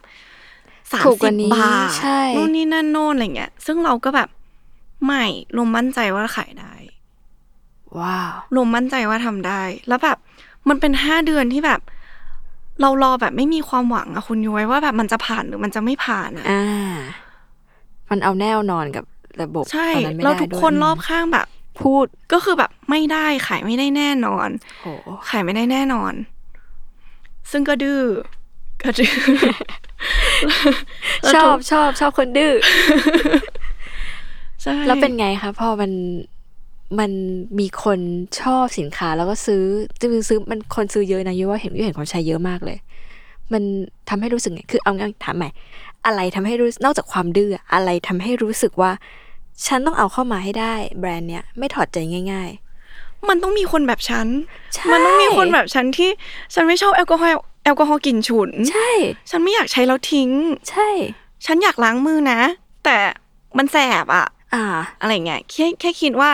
[0.92, 4.28] สามถูกกสิว่าบนี้บาทใช่นู่นนี่นั่นโน่นอะไรเงี้ย ซึ่งเราก็แบบ
[5.06, 5.24] ไม่
[5.56, 6.72] รวมมั่นใจว่าขายได้
[7.98, 10.16] ว้าวรวมมั่นใจว่าทำได้ แล้วแบบ
[10.68, 11.80] มันเป็นห้าเดือนที่แบบ
[12.80, 16.94] เรารอแบบไม่มีความหวังอะคุณย้อยว่าแบบมันจะผ่านหรือมันจะไม่ผ่านอะอ่า
[18.10, 19.04] มันเอาแน่นอนกับ
[19.42, 21.46] ระบบใช่ตอนนั้นไม่แล้วได้ทุกด้วยคนรอบข้างแบบ
[21.82, 24.48] พูดก็คือแบบไม่ได้ขายไม่ได้แน่นอน
[24.82, 24.86] โห
[25.30, 26.12] ขายไม่ได้แน่นอน
[27.50, 28.02] ซึ่งก็ดื้อ
[28.82, 29.14] ก็ดื้อ
[31.34, 32.52] ชอบชอบชอบคนดื้อ
[34.62, 35.92] ใช่แล้วเป็นไงคะพอมัน
[36.98, 37.10] มัน
[37.58, 38.00] มีคน
[38.40, 39.64] ชอบสินค้าแล้วก็ซื้อ
[39.98, 42.78] จริงๆซื้อมันคนซื้อเยอะนะยุ้ยว่าเห็นยุ้ยเห็นคนใช้เยอะมากเลย
[43.52, 43.62] มัน
[44.08, 45.48] ทำให้รู้สึกไงคือเอางั้นถามใหม่
[46.06, 48.90] อะไรทำให้รู้นอกจากความดื้ออะไรทำให้รู้สึกว่า
[49.66, 51.98] ฉันต้องเอาเข้ามาให้ได้ แบรนด์เนี้ยไม่ถอดใจ
[52.32, 52.50] ง่าย
[53.28, 54.26] มันต้องมีคนแบบฉัน
[54.74, 56.10] ใช่ มันต้องมีคนแบบฉันที่
[56.54, 58.90] ฉันไม่ชอบแอลกอฮอล์แอลกอฮอล์กลิ่นฉุนๆใช่
[59.30, 60.30] ฉันไม่อยากใช้แล้วทิ้ง
[60.70, 60.88] ใช่
[61.46, 62.40] ฉันอยากล้างมือนะ
[62.84, 62.96] แต่
[63.58, 64.64] มันแสบอะอ่า
[65.00, 66.30] อะไรเงี้ยแค่แค่คิดว่า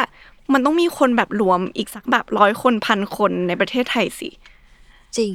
[0.52, 4.28] มันต้องมีคนแบบรวมอีกสักแบบร้อยคนพันคนในประเทศไทยสิ
[5.16, 5.32] จริง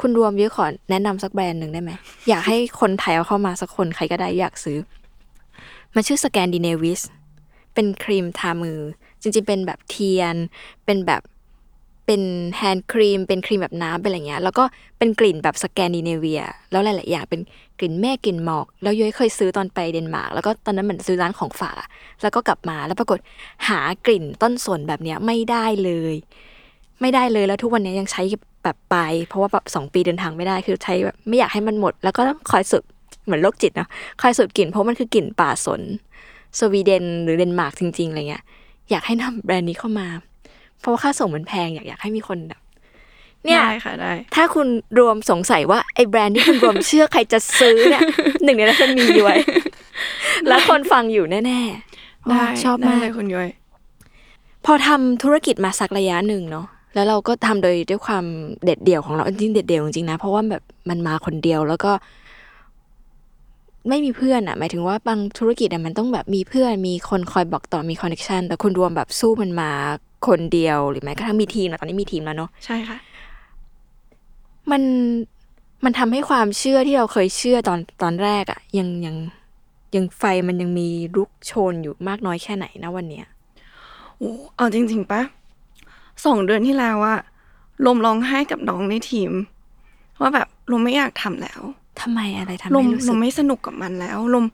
[0.00, 1.92] คุณรวมยุ้ยขอแนะนำสักแบรนด์หนึ่งได้ไหม
[2.28, 4.78] อยากให้คนไทยเอาเข้ามาสักคนใครก็ได้อยากซื้อ
[5.94, 7.00] มันชื่อ Skandinavisk
[7.74, 8.78] เป็นครีมทามือ
[9.20, 10.36] จริงๆ เป็นแบบเทียน
[10.84, 11.22] เป็นแบบ
[12.06, 12.22] เป็น
[12.56, 14.64] hand cream เป็นครีมแบบน้ำเป็นอะไรเงี้ย แล้วก็
[14.98, 17.40] เป็นกลิ่นแบบสแกนดิเนเวีย แล้วหลายๆอย่างเป็น
[17.78, 21.74] กลิ่นแม่กลิ่นหมอก แล้วย้อยเคยซื้อตอนไปเดนมาร์ก แล้วก็ตอนนั้นเหมือนซื้อร้านของฝาก
[22.22, 23.18] แล้วก็กลับมา แล้วปรากฏ
[23.68, 26.14] หากลิ่นต้นสนแบบเนี้ยไม่ได้เลย
[27.00, 28.22] ไม่ได้เลย แล้วทุกวันนี้ยังใช้
[28.64, 32.82] แบบไป เพราะว่าแบบสองปีเดินทางไม่ได้ คือใช้แบบไม่อยากให้มันหมด แล้วก็ต้องคอยสูด
[33.24, 33.88] เหมือนโรคจิตเนาะ
[34.20, 35.80] คอยสูดกลิ่นเพราะมันคือกลิ่นป่าสน
[36.58, 38.44] สวีเดนหรือเดนมาร์กจริง ๆอะไรเงี้ย
[38.90, 40.08] อยากให้นำแบรนด์นี้เข้ามา
[40.80, 42.60] เพราะว่าค่าส่งมันแพงอยากอยากให้มีคนแบบ
[43.44, 44.68] เนี่ยได้ค่ะได้ ถ้าคุณ
[44.98, 48.02] รวมสงสัยว่าไอ้แบรนด์ที่คุณรวมเชื่อใครจะซื้อเนี่ย
[48.44, 49.36] หนึ่งในนั้นจะมีย้วย
[50.48, 53.48] แล้วคนฟังอยู่แน่ๆได้ชอบได้มากเลยคุณย้อย
[54.64, 58.24] พอทำธุรกิจมาสักระยะหนึ่งเนาะแล้วเราก็ทำโดยด้วยความ
[58.64, 61.92] เด็ดเดี่ยวของเราจริงๆเด็ดเดี่ยวจริงๆนะเพราะว่าแบบมันมาคนเดียวแล้วก็
[63.88, 69.70] ไม่มีเพื่อนอะหมายถึงว่าบางธุรกิจอะมันต้องแบบมีเพื่อนมีคนคอยบอกต่อมีคอนเนคชันแต่คุณรวมแบบสู้มันมา
[70.26, 72.98] คนเดียวหรือแม้กระทั่งมีทีมนะตอนนี้มีทีมแล้วเนาะใช่ค่ะ
[74.70, 74.82] มัน
[75.84, 79.16] มันทำให้ความเชื่อที่เราเคยเชื่อตอนตอนแรกอะยังยัง
[79.94, 83.26] ยังไฟมันยังมีลุกโชนอยู่มากน้อยแค่ไหนนะวันเนี้ย
[84.18, 85.22] โอ้เอาจริง ๆปะ
[86.24, 87.18] สองเดือนที่แล้วอะ
[87.86, 89.30] ลมร้องไห้กับน้องในทีม
[90.20, 91.60] ว่าแบบลมไม่อยากทำแล้ว
[92.02, 94.44] ทำไมอะไรทำลมให้รู้ลสึกมไม่สนุกกับมันแล้วลม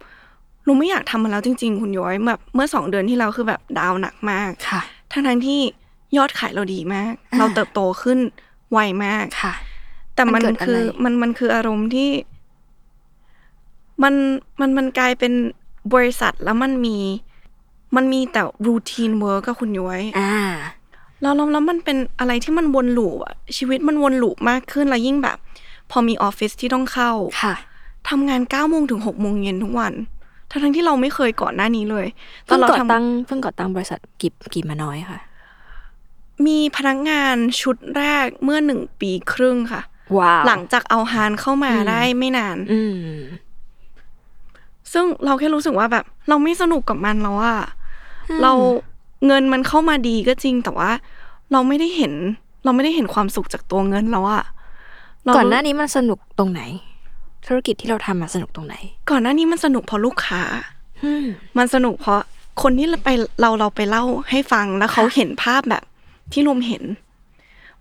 [0.68, 4.82] ลมไม่อยากทำมันแล้วจริง ๆ คุณย้อยแบบเมื่อสองเดือนที่แล้วคือแบบดาวน์หนักมากค่ะ
[5.12, 5.60] ทั้งทั้งๆที่
[6.16, 8.18] ยอดขายเราดีมากอ่าเราเติบโตขึ้น
[8.72, 9.54] ไวมากค่ะ
[10.14, 12.10] แต่มัมันนเกิดอะไรคือมันมันคืออารมณ์ที่
[14.02, 14.14] มัน
[14.60, 15.32] มันมันกลายเป็น
[15.94, 16.96] บริษัทแล้วมันมี
[17.96, 20.34] มันมีแต่ routine work กับคุณย้อยอ่า
[21.22, 25.38] แล้วแล้วแล้วมันเป็นอะไรที่มันวน loop อะชีวิตมันวน loop มากขึ้นแล้วยิ่งแบบ
[25.90, 27.12] พอมีออฟฟิศที่ต้องเข้า
[27.42, 27.54] ค่ะ
[28.08, 29.92] ทำงานเก้าโมงถึงหกโมงเย็นทุกวัน
[30.50, 32.06] ทั้งทั้งๆที่เราไม่เคยก่อนหน้านี้เลย
[32.48, 35.18] ตอเพิ่นงเราก่อทำตั้งเพิ่งก่อตั้งบริษัทกี่กี่มาน้อยค่ะ
[36.46, 39.82] มีพนักงานชุดแรกเมื่อหนึ่งปีครึ่งค่ะ
[40.18, 43.16] ว้าวหลังจากเอาฮานเข้ามาอืมได้ไม่นาน อืม
[44.92, 47.60] ซึ่งเราแค่รู้สึกว่าแบบ เราไม่สนุกกับมันแล้วอะ
[48.42, 48.52] เรา
[49.26, 50.90] เงินมันเข้ามาดีก็จริงแต่ว่า
[51.52, 52.12] เราไม่ได้เห็น
[52.64, 54.57] เราไม่ได้เห็นความสุขจากตัวเงินแล้วอะเรา
[55.36, 56.62] ก่อนหน้านี้มันสนุกตรงไหน
[57.46, 58.76] ธุรกิจที่เราทำมาสนุกตรงไหน
[59.10, 60.42] ก่อนหน้านี้มันสนุกเพราะลูกค้า
[61.04, 61.26] อืม
[61.58, 62.20] มันสนุกเพราะ
[62.62, 63.10] คนที่เราไป
[63.40, 65.84] เราเราไปเล่าให้ฟังแล้วเขาเห็นภาพแบบ
[66.32, 66.82] ที่รวมเห็น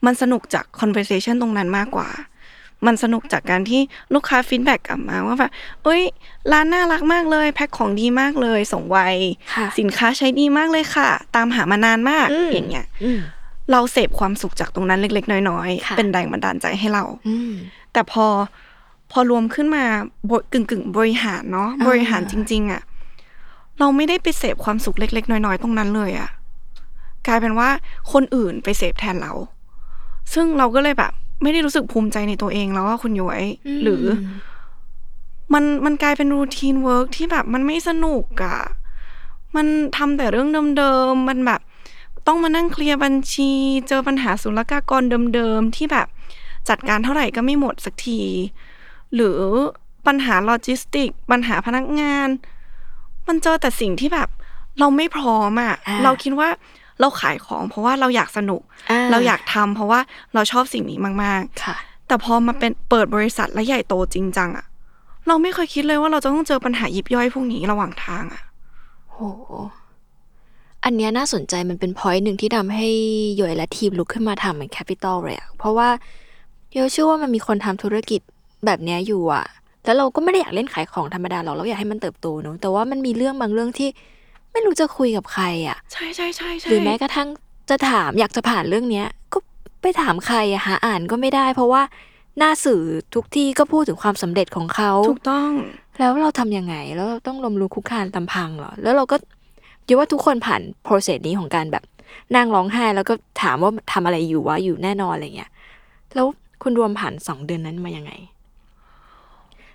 [0.06, 2.10] มันสนุกจาก conversation ตรงนั้นมากกว่า
[2.86, 3.82] มันสนุกจากการที่
[4.14, 5.52] ลูกค้าฟีดแบ็กกลับมาว่าแบบ
[5.84, 6.02] เอ้ย
[6.52, 8.98] ร้านน่ารักมากเลย แพ็คของดีมากเลย ส่งไว
[9.54, 13.20] ค่ะสินค้าใช้ดีมากเลยค่ะ ตามหามานานมากอืมอย่างเงี้ยอืม
[13.72, 17.54] เราเสพความสุขจากตรงนั้นเล็ก ๆ น้อยค่ะๆเป็นแรงบันดาลใจให้เราอืม
[17.94, 18.26] แต่พอ
[19.12, 19.84] พอรวมขึ้นมา
[20.30, 22.82] บกึ่งกึ่งๆบริหารเนาะอ่าบริหารจริง ๆอะ
[23.80, 26.30] เราไม่ได้ไปเสพความสุขเล็ก ๆ น้อย ๆ ตรงนั้นเลยอะ
[27.28, 27.70] กลายเป็นว่า
[28.14, 29.34] คนอื่นไปเสพแทนเรา
[30.34, 31.12] ซึ่งเราก็เลยแบบ
[31.44, 33.42] ไม่ได้รู้สึกภูมิใจในตัวเองแล้วว่าคุณย้อย
[33.84, 34.04] หรือ
[35.54, 38.60] มันมันกลายเป็นรูทีนเวิร์กที่แบบมันไม่สนุกอะ
[39.56, 41.62] มันทำแต่เรื่องเดิมๆมันแบบ
[42.28, 43.52] ต้องมานั่งเคลียร์บัญชี
[43.88, 45.04] เจอปัญหาศุลกากร
[45.36, 46.08] เดิมๆ ที่แบบ
[46.70, 48.22] จัดการเท่าไหร่ก็ไม่หมดสักที
[49.16, 49.40] หรือ
[50.08, 52.30] ปัญหาโลจิสติก ปัญหาพนักงาน
[53.28, 54.30] มันเจอแต่สิ่งที่แบบ
[54.80, 56.50] เราไม่พร้อมอะอ่าเราคิดว่า
[57.00, 58.62] เราขายของเพราะว่าเราอยากสนุก
[59.12, 60.00] เราอยากทำเพราะว่า
[60.34, 61.76] เราชอบสิ่งนี้มากๆค่ะ
[62.08, 64.66] แต่พอมาเป็นเปิดบริษัทและใหญ่โตจริงจังอะ
[65.28, 68.44] เราไม่เคยคิดเลยว่าเราจะต้องเจอปัญหายิบย่อยพวกนี้ระหว่างทางอะ
[69.12, 69.18] โห
[70.86, 72.88] อันเนี้ยน่าสนใจมันเป็น point หนึ่งที่ทำให้
[73.36, 75.90] หยวยและทีมลุกขึ้นมาทำเหมือน capital เลยอะเพราะว่า
[76.74, 78.22] โยเชื่อว่ามันมีคนทำธุรกิจ
[78.66, 79.46] แบบเนี้ยอยู่อะ
[79.86, 83.90] แล้วเราก็ไม่ได้อยากเล่นขายของธรรมดาหรอกเราอยากให้มันเติบโตเนอะแต่ว่ามันมีเรื่องบางเรื่องที่
[84.52, 87.28] ไม่รู้จะคุยกับใครอะใช่ใช่ใช่ใช่หรือแม้กระทั่ง
[87.70, 89.38] จะถามอยากจะผ่านเรื่องเนี้ย ก็
[89.82, 91.82] ไปถามใครอะหาอ่านก็ไม่ได้ เพราะว่า
[92.38, 92.82] หน้าสื่อ
[93.16, 95.52] ทุกที่ก็พูดถึงความสำเร็จของเขา ถูกต้อง
[96.00, 99.18] แล้วเราทำยังไง แล้วเราต้องลมรู้คุกคานตำพังเหรอ แล้วเราก็
[99.88, 101.84] คิดว่าทุกคนผ่านโปรเซสนี้ของการแบบ
[102.36, 105.52] นั่งร้องไห้แล้วก็ถามว่าทำอะไรอยู่วะอยู่แน่นอนอะไรเงี้ย
[106.16, 106.28] แล้ว
[106.64, 108.12] คุณรวมผ่านสองเดือนนั้นมายังไง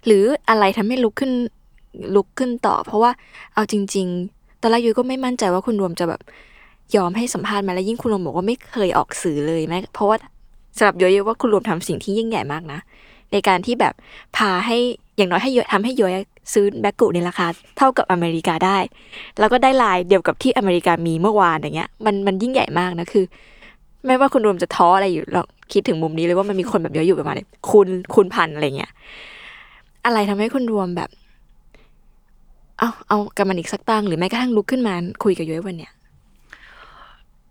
[0.06, 1.32] หรืออะไรทำให้ลุกขึ้น
[2.16, 3.10] ลุกขึ้นต่อ เพราะว่า
[3.54, 6.20] เอาจริง ๆ ตอนแรกยุ้ยก็ไม่มั่นใจว่าคุณรวมจะแบบ
[6.96, 10.16] ยอมให้สัมภาษณ์มาแล้วยิ่งคุณรวมบอกว่าไม่เคยออกสื่อเลยแม้เพราะว่า
[10.76, 12.78] สำหรับยุ้ยว่าคุณรวมทำสิ่งที่ยิ่งใหญ่มากนะ
[13.32, 13.94] ในการที่แบบ
[14.36, 14.76] พาให้
[15.16, 16.12] อย่างน้อยให้ย้อยทำให้ย้อย
[16.52, 17.46] ซื้อแบ็กกุในราคา
[17.78, 18.78] เท่ากับอเมริกาได้
[19.38, 23.24] แล้วก็ได้ลายเดียวกับที่อเมริกามีเมื่อวานอย่างเงี้ยมันมันยิ่งใหญ่มากนะคือ
[24.06, 28.92] ไม่ว่าคุณรวมจะท้ออะไรอยู่เราคิดถึงมุมนี้เลยว่ามันมีคนแบบเยอะอยู่ประมาณนี้คุณคุณพันอะไรเงี้ย
[30.04, 31.10] อะไรทำให้คุณรวมแบบ
[32.78, 35.92] เอาเอากับมันอีกสักตั้งหรือแม้กระทั่งลุกขึ้นมาคุยกับย้อยวันเนี้ย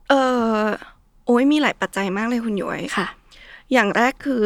[0.10, 0.14] เอ
[0.56, 0.66] อ
[1.26, 3.08] โอ้ยมีหลายปัจจัยมากเลยคุณหยวยค่ะ
[3.74, 4.42] อย่างแรกคือ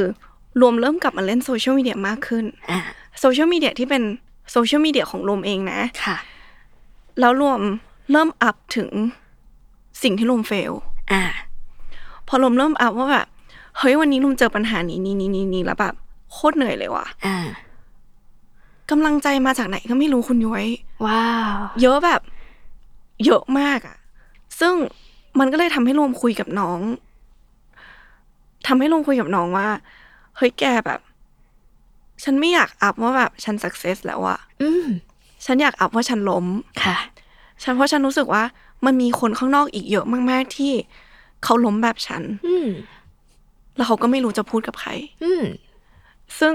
[0.62, 2.80] รวมเริ่มกลับมาเล่นโซเชียลมีเดียมากขึ้นอ่า
[3.20, 4.04] โซเชียลมีเดียที่เป็น
[4.52, 6.18] โซเชียลมีเดียของรวมเองนะค่ะ
[7.20, 7.60] แล้วรวม
[8.12, 8.90] เริ่มอัพถึง
[10.04, 10.72] สิ่งที่รวม fail
[11.12, 11.24] อ่า
[12.28, 13.28] พอรวมเริ่มอัพว่าแบบ
[13.78, 15.94] เฮ้ยวันนี้รวมเจอปัญหานี้นี้นี้นี้นี้แล้วแบบ
[16.32, 17.38] โคตรเหนื่อยเลยว่ะอ่า
[18.92, 20.66] กำลังใจมาจากไหนก็ไม่รู้คุณย้อย
[21.06, 22.22] ว้าวเยอะแบบ
[23.26, 23.98] เยอะมากอะ
[24.60, 24.74] ซึ่ง
[25.40, 26.80] มันก็เลยทำให้รวมคุยกับน้อง
[28.68, 29.68] ทำให้รวมคุยกับน้องว่า
[30.38, 31.00] เฮ้ยแกแบบ
[32.24, 34.86] ฉันไม่อยากอัพว่าแบบฉันสักเซสแล้วอะอืม
[35.46, 36.46] ฉันอยากอัพว่าฉันล้ม
[36.84, 36.98] ค่ะ
[37.64, 38.44] ฉันเพราะฉันรู้สึกว่า
[38.86, 40.72] มันมีคนข้างนอกอีกเยอะมาก ๆ ที่
[41.44, 42.68] เขาล้มแบบฉัน อืม
[43.76, 44.90] แล้วเขาก็ไม่รู้จะพูดกับใคร
[45.24, 45.44] อืม
[46.40, 46.54] ซึ่ง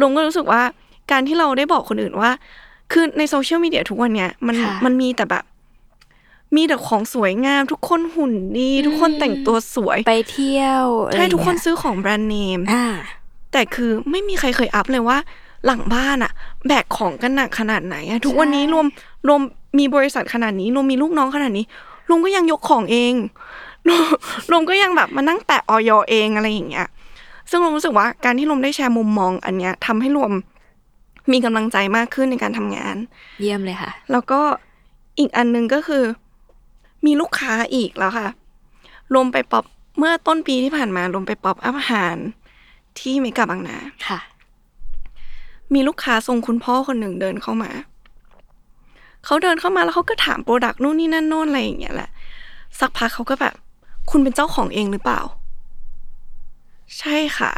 [0.00, 0.62] ลุงก็รู้สึกว่า
[1.10, 2.30] การที่เราได้บอกคนอื่นว่า
[2.92, 5.44] คือในโซเชียลมีเดียทุกวันเนี้ยมันค่ะมันมีแต่แบบ
[6.56, 12.86] มีแต่ของสวยงาม ทุกคนหุ่นดี ทุกคนอืมแต่งตัวสวยไปเที่ยวอะไรใช่ทุกคนเงี้ยซื้อของแบรนด์เนมอ่า
[13.52, 15.18] แต่คือไม่มีใครเคยอัพเลยว่า
[15.66, 16.32] หลังบ้านอะ
[16.66, 18.86] แบกของกันหนักขนาดไหนอะทุกวันนี้รวม
[19.28, 19.40] รวม
[19.78, 21.64] มีบริษัทขนาดนี้รวมมีลูกน้องขนาดนี้
[22.08, 23.14] รวมก็ยังยกของเอง
[23.88, 24.04] รวม
[24.50, 26.88] รวมก็ยังแบบมานั่งแตะออยเองอะไรอย่างเงี้ย
[27.50, 30.32] ซึ่งรวมรู้สึกว่าการที่รวมได้แชร์มุมมองอันเนี้ยทำให้รวม
[31.32, 32.96] มีกำลังใจมากขึ้นในการทำงาน
[33.40, 34.40] เยี่ยมเลยค่ะ แล้วก็
[35.18, 36.04] อีกอันหนึงก็คือ
[37.06, 38.28] มีลูกค้าอีกแล้วค่ะ
[39.14, 39.64] รวมไปป๊อป
[39.98, 42.16] เมื่อต้นปีที่ผ่านมารวมไป pop-up อาหาร
[43.00, 43.76] ที่เมกาบางนา
[44.08, 44.18] ค่ะ
[45.74, 47.70] มีลูกค้าทรงคุณพ่อคนหนึ่งเดินเข้ามา
[49.24, 52.10] เขาเดินเข้ามาแล้วเขาก็ถาม product นู่นนี่นั่นโน่นอะไรอย่างเงี้ยแหละ
[52.78, 53.54] สักพักเขาก็แบบ
[54.10, 55.20] คุณเป็นเจ้าของเองหรือเปล่า
[56.98, 57.52] ใช่ค่ะ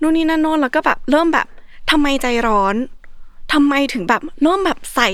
[0.00, 1.46] นู่นนี่นั่นโน่นแล้วก็แบบเริ่มแบบ
[1.90, 2.76] ทำไมใจร้อน
[3.52, 5.08] ทำไมถึงแบบเริ่มแบบใส่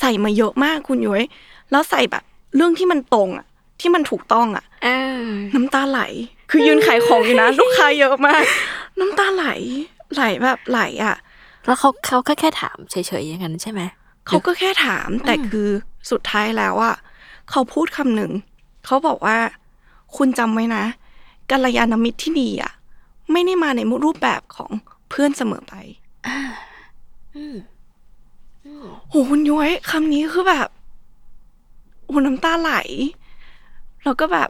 [0.00, 1.24] ใส่มาเยอะมากคุณยุ้ย
[1.70, 2.22] แล้วใส่แบบ
[2.56, 3.46] เรื่องที่มันตรงอะ
[3.80, 4.98] ที่มันถูกต้องอะอ่า
[5.54, 6.00] น้ำตาไหล
[6.50, 8.44] คือยืนขายของอยู่นะลูกค้าเยอะมาก
[9.00, 9.46] น้ำตาไหล
[10.14, 11.16] ไหลแบบไหลอะ
[11.66, 13.80] แล้วเขาเขาแค่แค่ถามเฉยๆอย่างนั้นใช่ไหม
[14.26, 15.68] เขาก็แค่ถามแต่คือ
[16.10, 16.94] สุดท้ายแล้วอะ
[17.50, 18.32] เขาพูดคำหนึ่ง
[18.86, 19.38] เขาบอกว่า
[20.16, 20.84] คุณจำไว้นะ
[21.50, 22.72] กัลยาณมิตรที่ดีอะ
[23.32, 24.70] ไม่ได้มาในรูปแบบของ
[25.10, 25.74] เพื่อนเสมอไป
[27.36, 27.56] อืม
[29.08, 30.68] โหคุณย้อยคำนี้คือแบบ
[32.06, 32.72] โอ้น้ำตาไหล
[34.04, 34.48] แล้วก็แบบ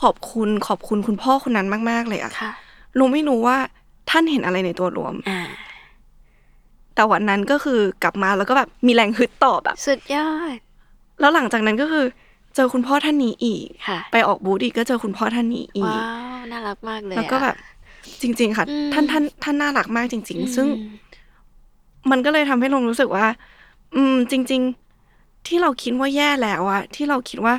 [0.00, 2.52] ขอบคุณขอบคุณคุณพ่อคนนั้นมาก ๆ เลยอะค่ะ
[2.98, 3.56] ลุงไม่รู้ว่า
[4.10, 5.40] ท่านเห็นอะไรในตัวรวมอ่า
[6.94, 10.56] แต่วันนั้นก็คือกลับมาแล้วก็แบบมีแรงฮึดต่อแบบสุดยอด
[11.20, 12.04] แล้วหลังจากนั้นก็คือ
[12.54, 17.56] เจอคุณพ่อท่านนี้อีกค่ะไปออกบูธอีกก็เจอคุณพ่อท่านนี้อีว้ากวน่ารักมากเลยแล้วก็อะแบบ
[18.22, 20.66] จริง ๆ ค่ะอืมท่านท่านท่านน่ารักมากจริงอืมๆซึ่ง
[22.10, 23.26] มันก็เลยทำให้ลงรู้สึกว่า
[23.94, 24.62] อืม จริง
[25.04, 27.54] ๆ ที่เราคิดว่าแย่แล้วอะที่เราคิดว่า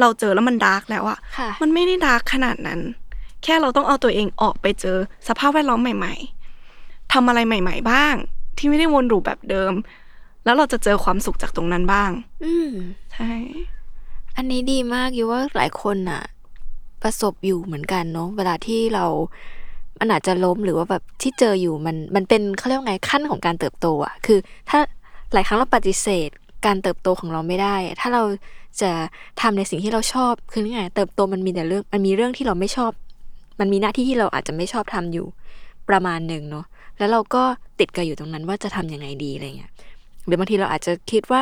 [0.00, 2.80] เราเจอแล้วมันดาร์กแล้วอะค่ะมันไม่ได้ดาร์กขนาดนั้น
[3.44, 4.96] แค่เราต้องเอาตัวเองออกไปเจอ
[5.28, 6.14] สภาพแวดล้อมใหม่
[6.64, 8.14] ๆทำอะไรใหม่ ๆ บ้าง
[8.58, 9.72] ที่ไม่ได้วนลูปแบบเดิม
[10.44, 12.10] แล้วเราจะเจอความสุขจากตรงนั้นบ้าง
[12.44, 12.70] อืม
[13.12, 13.32] ใช่
[14.36, 16.22] อันนี้ดีมากอยู่ว่าหลายคนน่ะ
[17.02, 19.06] ประสบอยู่เหมือนกันเนาะเวลาที่เรา
[19.98, 24.38] มันอาจจะล้มหรือว่าแบบที่เจออยู่มันมันเป็นเขาเรียกว่าไงขั้นของการเติบโตอะคือ
[24.70, 24.78] ถ้า
[25.32, 26.30] หลายครั้งเราปฏิเสธ
[26.66, 28.22] การเติบโตของเราไม่ได้ ถ้าเรา
[28.80, 28.90] จะ
[29.40, 32.92] ทำในสิ่งที่เราชอบ คือไงเติบโตมันมีแต่เรื่อง มันมีเรื่องที่เราไม่ชอบ
[33.60, 35.26] มันมีหน้าที่ที่เราอาจจะไม่ชอบทำอยู่
[35.88, 36.64] ประมาณหนึ่งเนาะ
[36.98, 37.42] แล้วเราก็
[37.78, 39.72] ติดกับอยู่ตรงนั้นว่าจะทำยังไงดีอะไรเงี้ย
[40.26, 41.40] หรือบางทีเราอาจจะคิดว่า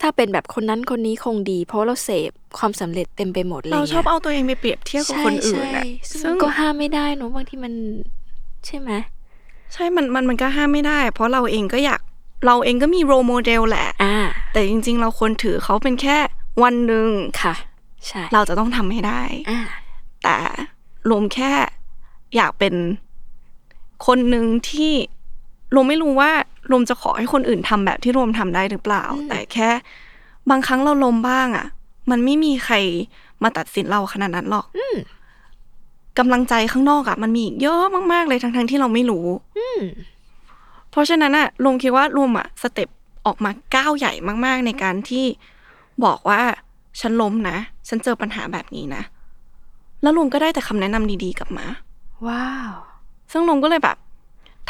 [0.00, 7.72] ถ้าเป็นแบบคนนั้นคนนี้คงดี เพราะว่าเราเสพความสำเร็จเต็มไปหมดเลยเราชอบเอาตัวเองไปเปรียบเทียบกับคนอื่นใช่อะใช่ซึ่งก็ห้ามไม่ได้เนอะบางทีมัน
[8.66, 8.90] ใช่ไหม
[9.74, 12.00] ใช่ มัน มัน มันก็ห้ามไม่ได้ เพราะเราเองก็อยาก
[12.46, 14.16] เราเองก็มีโรโมเดลแหละอ่า
[14.52, 16.16] แต่จริง ๆ เราควรถือเขาเป็นแค่
[16.62, 17.08] วันหนึ่ง
[17.42, 17.54] ค่ะ
[18.06, 19.60] ใช่เราจะต้องทำให้ได้อ่า
[20.22, 20.36] แต่
[21.10, 21.52] รวมแค่
[22.36, 22.74] อยากเป็น
[24.06, 24.92] คนหนึ่งที่
[25.74, 26.30] รวมไม่รู้ว่า
[26.70, 29.70] รวมจะขอให้คนอื่นทำแบบที่รวมทำได้หรือเปล่าอืมแต่แค่
[30.50, 31.66] บางครั้งเราลมบ้างอะ่ะ
[32.10, 32.76] มันไม่มีใคร
[33.42, 34.96] มาตัดสินเราขนาดนั้นหรอกอืม
[36.18, 37.82] กำลังใจข้างนอกอะ่ะ มันมีอีกเยอะ
[38.12, 39.26] มากๆเลยทั้งๆที่เราไม่รู้
[39.58, 39.80] อืม
[40.90, 42.88] เพราะฉะนั้นอะรวมคิดว่ารวมอะ step
[43.26, 44.12] ออกมาก้าวใหญ่
[44.44, 45.24] มาก ๆ ในการที่
[46.04, 46.40] บอกว่า
[47.00, 47.56] ฉันล้มนะ
[47.88, 49.02] ฉันเจอปัญหาแบบนี้นะ
[50.02, 51.66] แล้วรวมก็ได้แต่คำแนะนำดีๆกลับมา
[52.26, 52.72] ว้าว
[53.32, 53.96] ซึ่งรวมก็เลยแบบ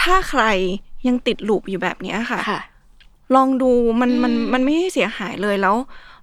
[0.00, 0.42] ถ้าใคร
[1.06, 2.60] ยังติด loop อยู่แบบเนี้ยค่ะค่ะ
[3.34, 5.76] ลองดูมันมันอืมมันไม่ได้เสียหายเลยแล้ว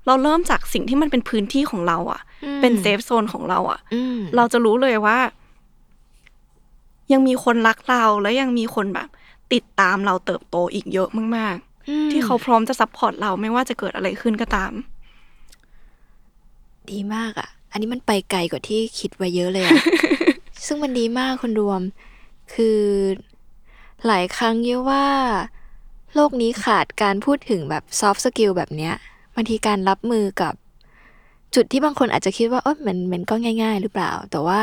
[0.05, 5.17] เราเริ่มจากสิ่งที่มันเป็นพื้นที่ของเราอะอืมเป็น safe zone ของเราอะอืมเราจะรู้เลยว่า
[7.11, 9.07] ยังมีคนรักเราแล้วยังมีคนแบบ
[9.53, 11.55] ติดตามเราเติบโตอีกเยอะมาก
[11.89, 14.71] อืมๆที่เขาพร้อมจะ support เราไม่ว่าจะเกิดอะไรขึ้นก็ตาม
[16.91, 19.77] ดีมากอะ อันนี้มันไปไกลกว่าที่คิดไว้เยอะเลยอะ
[20.65, 21.81] ซึ่งมันดีมากคนรวม
[22.53, 22.79] คือ
[24.07, 25.05] หลายครั้งเยอะว่า
[26.15, 28.93] โลกนี้ขาดการพูดถึงแบบ soft skill แบบเนี้ย
[29.35, 30.53] บางทีการรับมือกับ
[31.55, 34.59] จุดที่บางคนอาจจะคิดว่าเออมันมันก็ง่าย ๆ หรือเปล่า แต่ว่า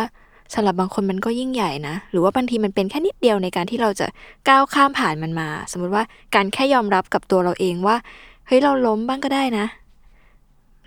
[0.55, 4.07] สำหรับบางคนมันก็ยิ่งใหญ่นะ หรือว่าบางทีมันเป็นแค่นิดเดียวในการที่เราจะ
[4.49, 6.03] ก้าวข้ามผ่านมันมา สมมุติว่า
[6.35, 7.97] การแค่ยอมรับกับตัวเราเองว่า
[8.47, 9.67] เฮ้ยเราล้มบ้างก็ได้นะ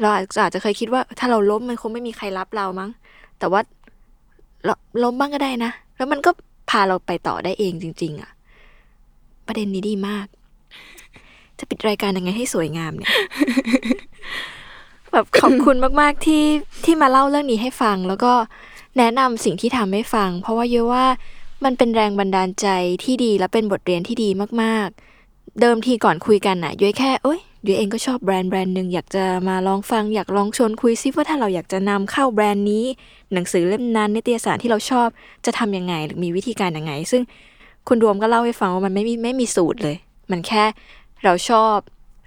[0.01, 2.89] เราอาจจะเคยคิดว่า ถ้าเราล้มมันคงไม่มีใครรับเรามั้ง
[3.39, 3.61] แต่ว่า
[4.65, 6.31] เราล้มบ้างก็ได้นะ แล้วมันก็
[6.69, 8.29] พาเราไปต่อได้เองจริง ๆอะ
[9.47, 10.25] ประเด็นนี้ดีมาก
[11.59, 13.11] จะปิดรายการยังไงให้สวยงามเนี่ย
[15.11, 16.43] แบบขอบคุณมาก ๆ ที่
[16.85, 18.33] ที่มาเล่าเรื่องนี้ให้ฟังแล้วก็
[18.97, 21.05] แนะนำสิ่งที่ทำให้ฟัง เพราะว่าเยอะว่า
[21.65, 22.67] มันเป็นแรงบันดาลใจ
[23.03, 24.29] ที่ดีและเป็นบทเรียนที่ดี
[24.61, 32.85] มากๆ เดิมทีก่อนคุยกันน่ะย้อยแค่เอ้ยย้อยเองก็ชอบแบรนด์แบรนด์หนึ่งอยากจะมาลองฟังอยากลองชวนคุยซิว่าถ้าเราอยากจะนำเข้าแบรนด์นี้
[33.33, 35.07] หนังสือเล่มนั้นนิตยสารที่เราชอบ
[35.45, 37.21] จะทำยังไงหรือมีวิธีการยังไง ซึ่ง
[37.87, 39.95] คุณรวมก็เล่าให้ฟังว่ามันไม่มีไม่มีสูตรเลย
[40.31, 40.63] มันแค่
[41.23, 41.77] เราชอบ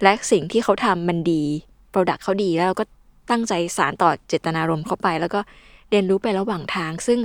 [0.03, 1.43] และสิ่งที่เขาทำมันดี
[1.93, 2.85] Product เขาดีแล้วเราก็
[3.29, 5.39] ตั้งใจสารต่อเจตนารมณ์เข้าไป แล้วก็
[5.91, 7.19] เรียนรู้ไประหว่างทาง ซึ่ง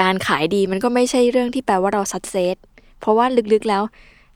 [0.00, 2.56] การขายดีมันก็ไม่ใช่เรื่องที่แปลว่าเราสัดเซต
[3.00, 3.82] เพราะว่าลึกๆแล้ว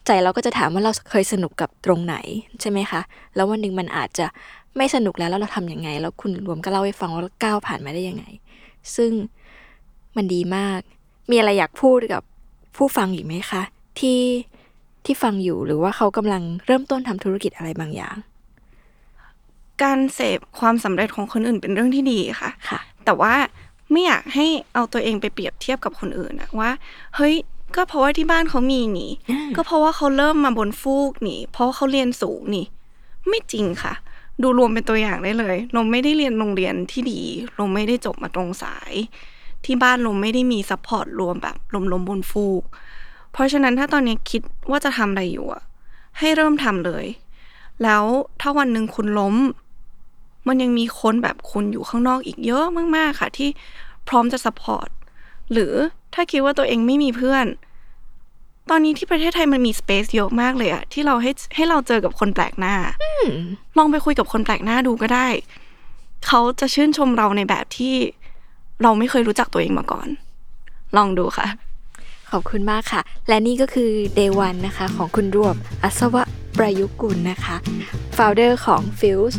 [0.07, 2.17] ใจเราก็จะถามว่าเราเคยสนุกกับตรงไหน
[2.61, 3.01] ใช่ไหมคะ
[3.35, 4.27] แล้ววันหนึ่งมันอาจจะ
[4.77, 8.25] ไม่สนุกแล้วแล้วเราทำยังไง แล้วคุณรวมก็เล่าให้ฟังว่าเราก้าวผ่านมาได้ยังไง
[8.97, 9.11] ซึ่ง
[10.17, 10.81] มันดีมาก
[11.31, 12.23] มีอะไรอยากพูดกับ
[12.77, 13.63] ผู้ฟังอีกไหมคะ
[13.99, 14.21] ที่
[15.05, 18.17] ที่ฟังอยู่หรือว่าเขากำลังเริ่มต้นทำธุรกิจอะไรบางอย่าง
[19.83, 23.35] การเสพความสำเร็จของคนอื่นเป็นเรื่องที่ดีค่ะค่ะ แต่ว่า
[23.91, 26.71] ไม่อยากให้เอาตัวเองไปเปรียบเทียบกับคนอื่นอะว่า
[27.17, 27.35] เฮ้ย
[27.77, 32.67] ก็เพราะว่าที่บ้านเขามีนี่อืมก็เพราะว่าเขาเริ่มมาบนฟูกนี่เพราะว่าเขาเรียนสูงนี่
[33.29, 33.95] ไม่จริงค่ะ
[34.43, 37.21] ดูรวมเป็นตัวอย่างได้เลยเราไม่ได้เรียนโรงเรียนที่ดี
[37.57, 38.93] เราไม่ได้จบมาตรงสาย
[39.65, 41.57] ที่บ้านเราไม่ได้มี support รวมแบบ
[41.93, 42.63] ล้มๆบนฟูก
[43.33, 45.63] เพราะฉะนั้นถ้าตอนนี้คิดว่าจะทำอะไรอยู่อะ
[46.19, 47.07] ให้เริ่มทำเลย
[47.83, 48.05] แล้ว
[48.41, 49.35] ถ้าวันหนึ่งคุณล้ม
[50.49, 52.65] มันยังมีคนแบบคุณอยู่ข้างนอกอีกเยอะ
[52.97, 53.49] มากๆค่ะ ที่
[54.09, 54.89] พร้อมจะ support
[55.53, 55.73] หรือ
[56.15, 57.47] ถ้าคิดว่าตัวเองไม่มีเพื่อน
[58.71, 62.75] ตอนนี้ที่ประเทศไทยมันมี space เยอะมากเลยอะที่เราให้ให้เราเจอกับคนแปลกหน้า
[63.79, 65.29] ลองไปคุยกับคนแปลกหน้าดูก็ได้
[66.27, 67.95] เขาจะชื่นชมเราในแบบที่
[68.83, 70.09] เราไม่เคยรู้จักตัวเองมาก่อน
[70.97, 71.47] ลองดูค่ะ
[72.31, 76.23] ขอบคุณมากค่ะ และนี่ก็คือ Day One นะคะ ของคุณรวบอัศวะ
[76.59, 77.57] ประยุกุลนะคะ
[78.17, 79.39] founder ของ Fuse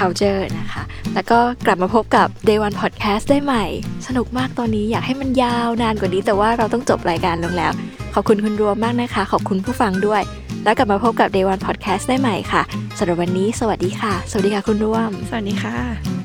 [0.00, 0.82] Culture นะคะ
[1.14, 3.64] แล้วก็กลับมาพบกับ Day One Podcast ได้ใหม่
[4.06, 7.72] สนุกมากตอนนี้อยากให้มันยาวนานกว่านี้ แต่ว่าเราต้องจบรายการลงแล้ว
[8.14, 10.22] ขอบคุณคุณรวมมากนะคะ ขอบคุณผู้ฟังด้วย
[10.64, 12.62] แล้วกลับมาพบกับ Day One Podcast ได้ใหม่ค่ะ
[12.98, 16.19] สำหรับวันนี้ สวัสดีค่ะ สวัสดีค่ะคุณรวม สวัสดีค่ะ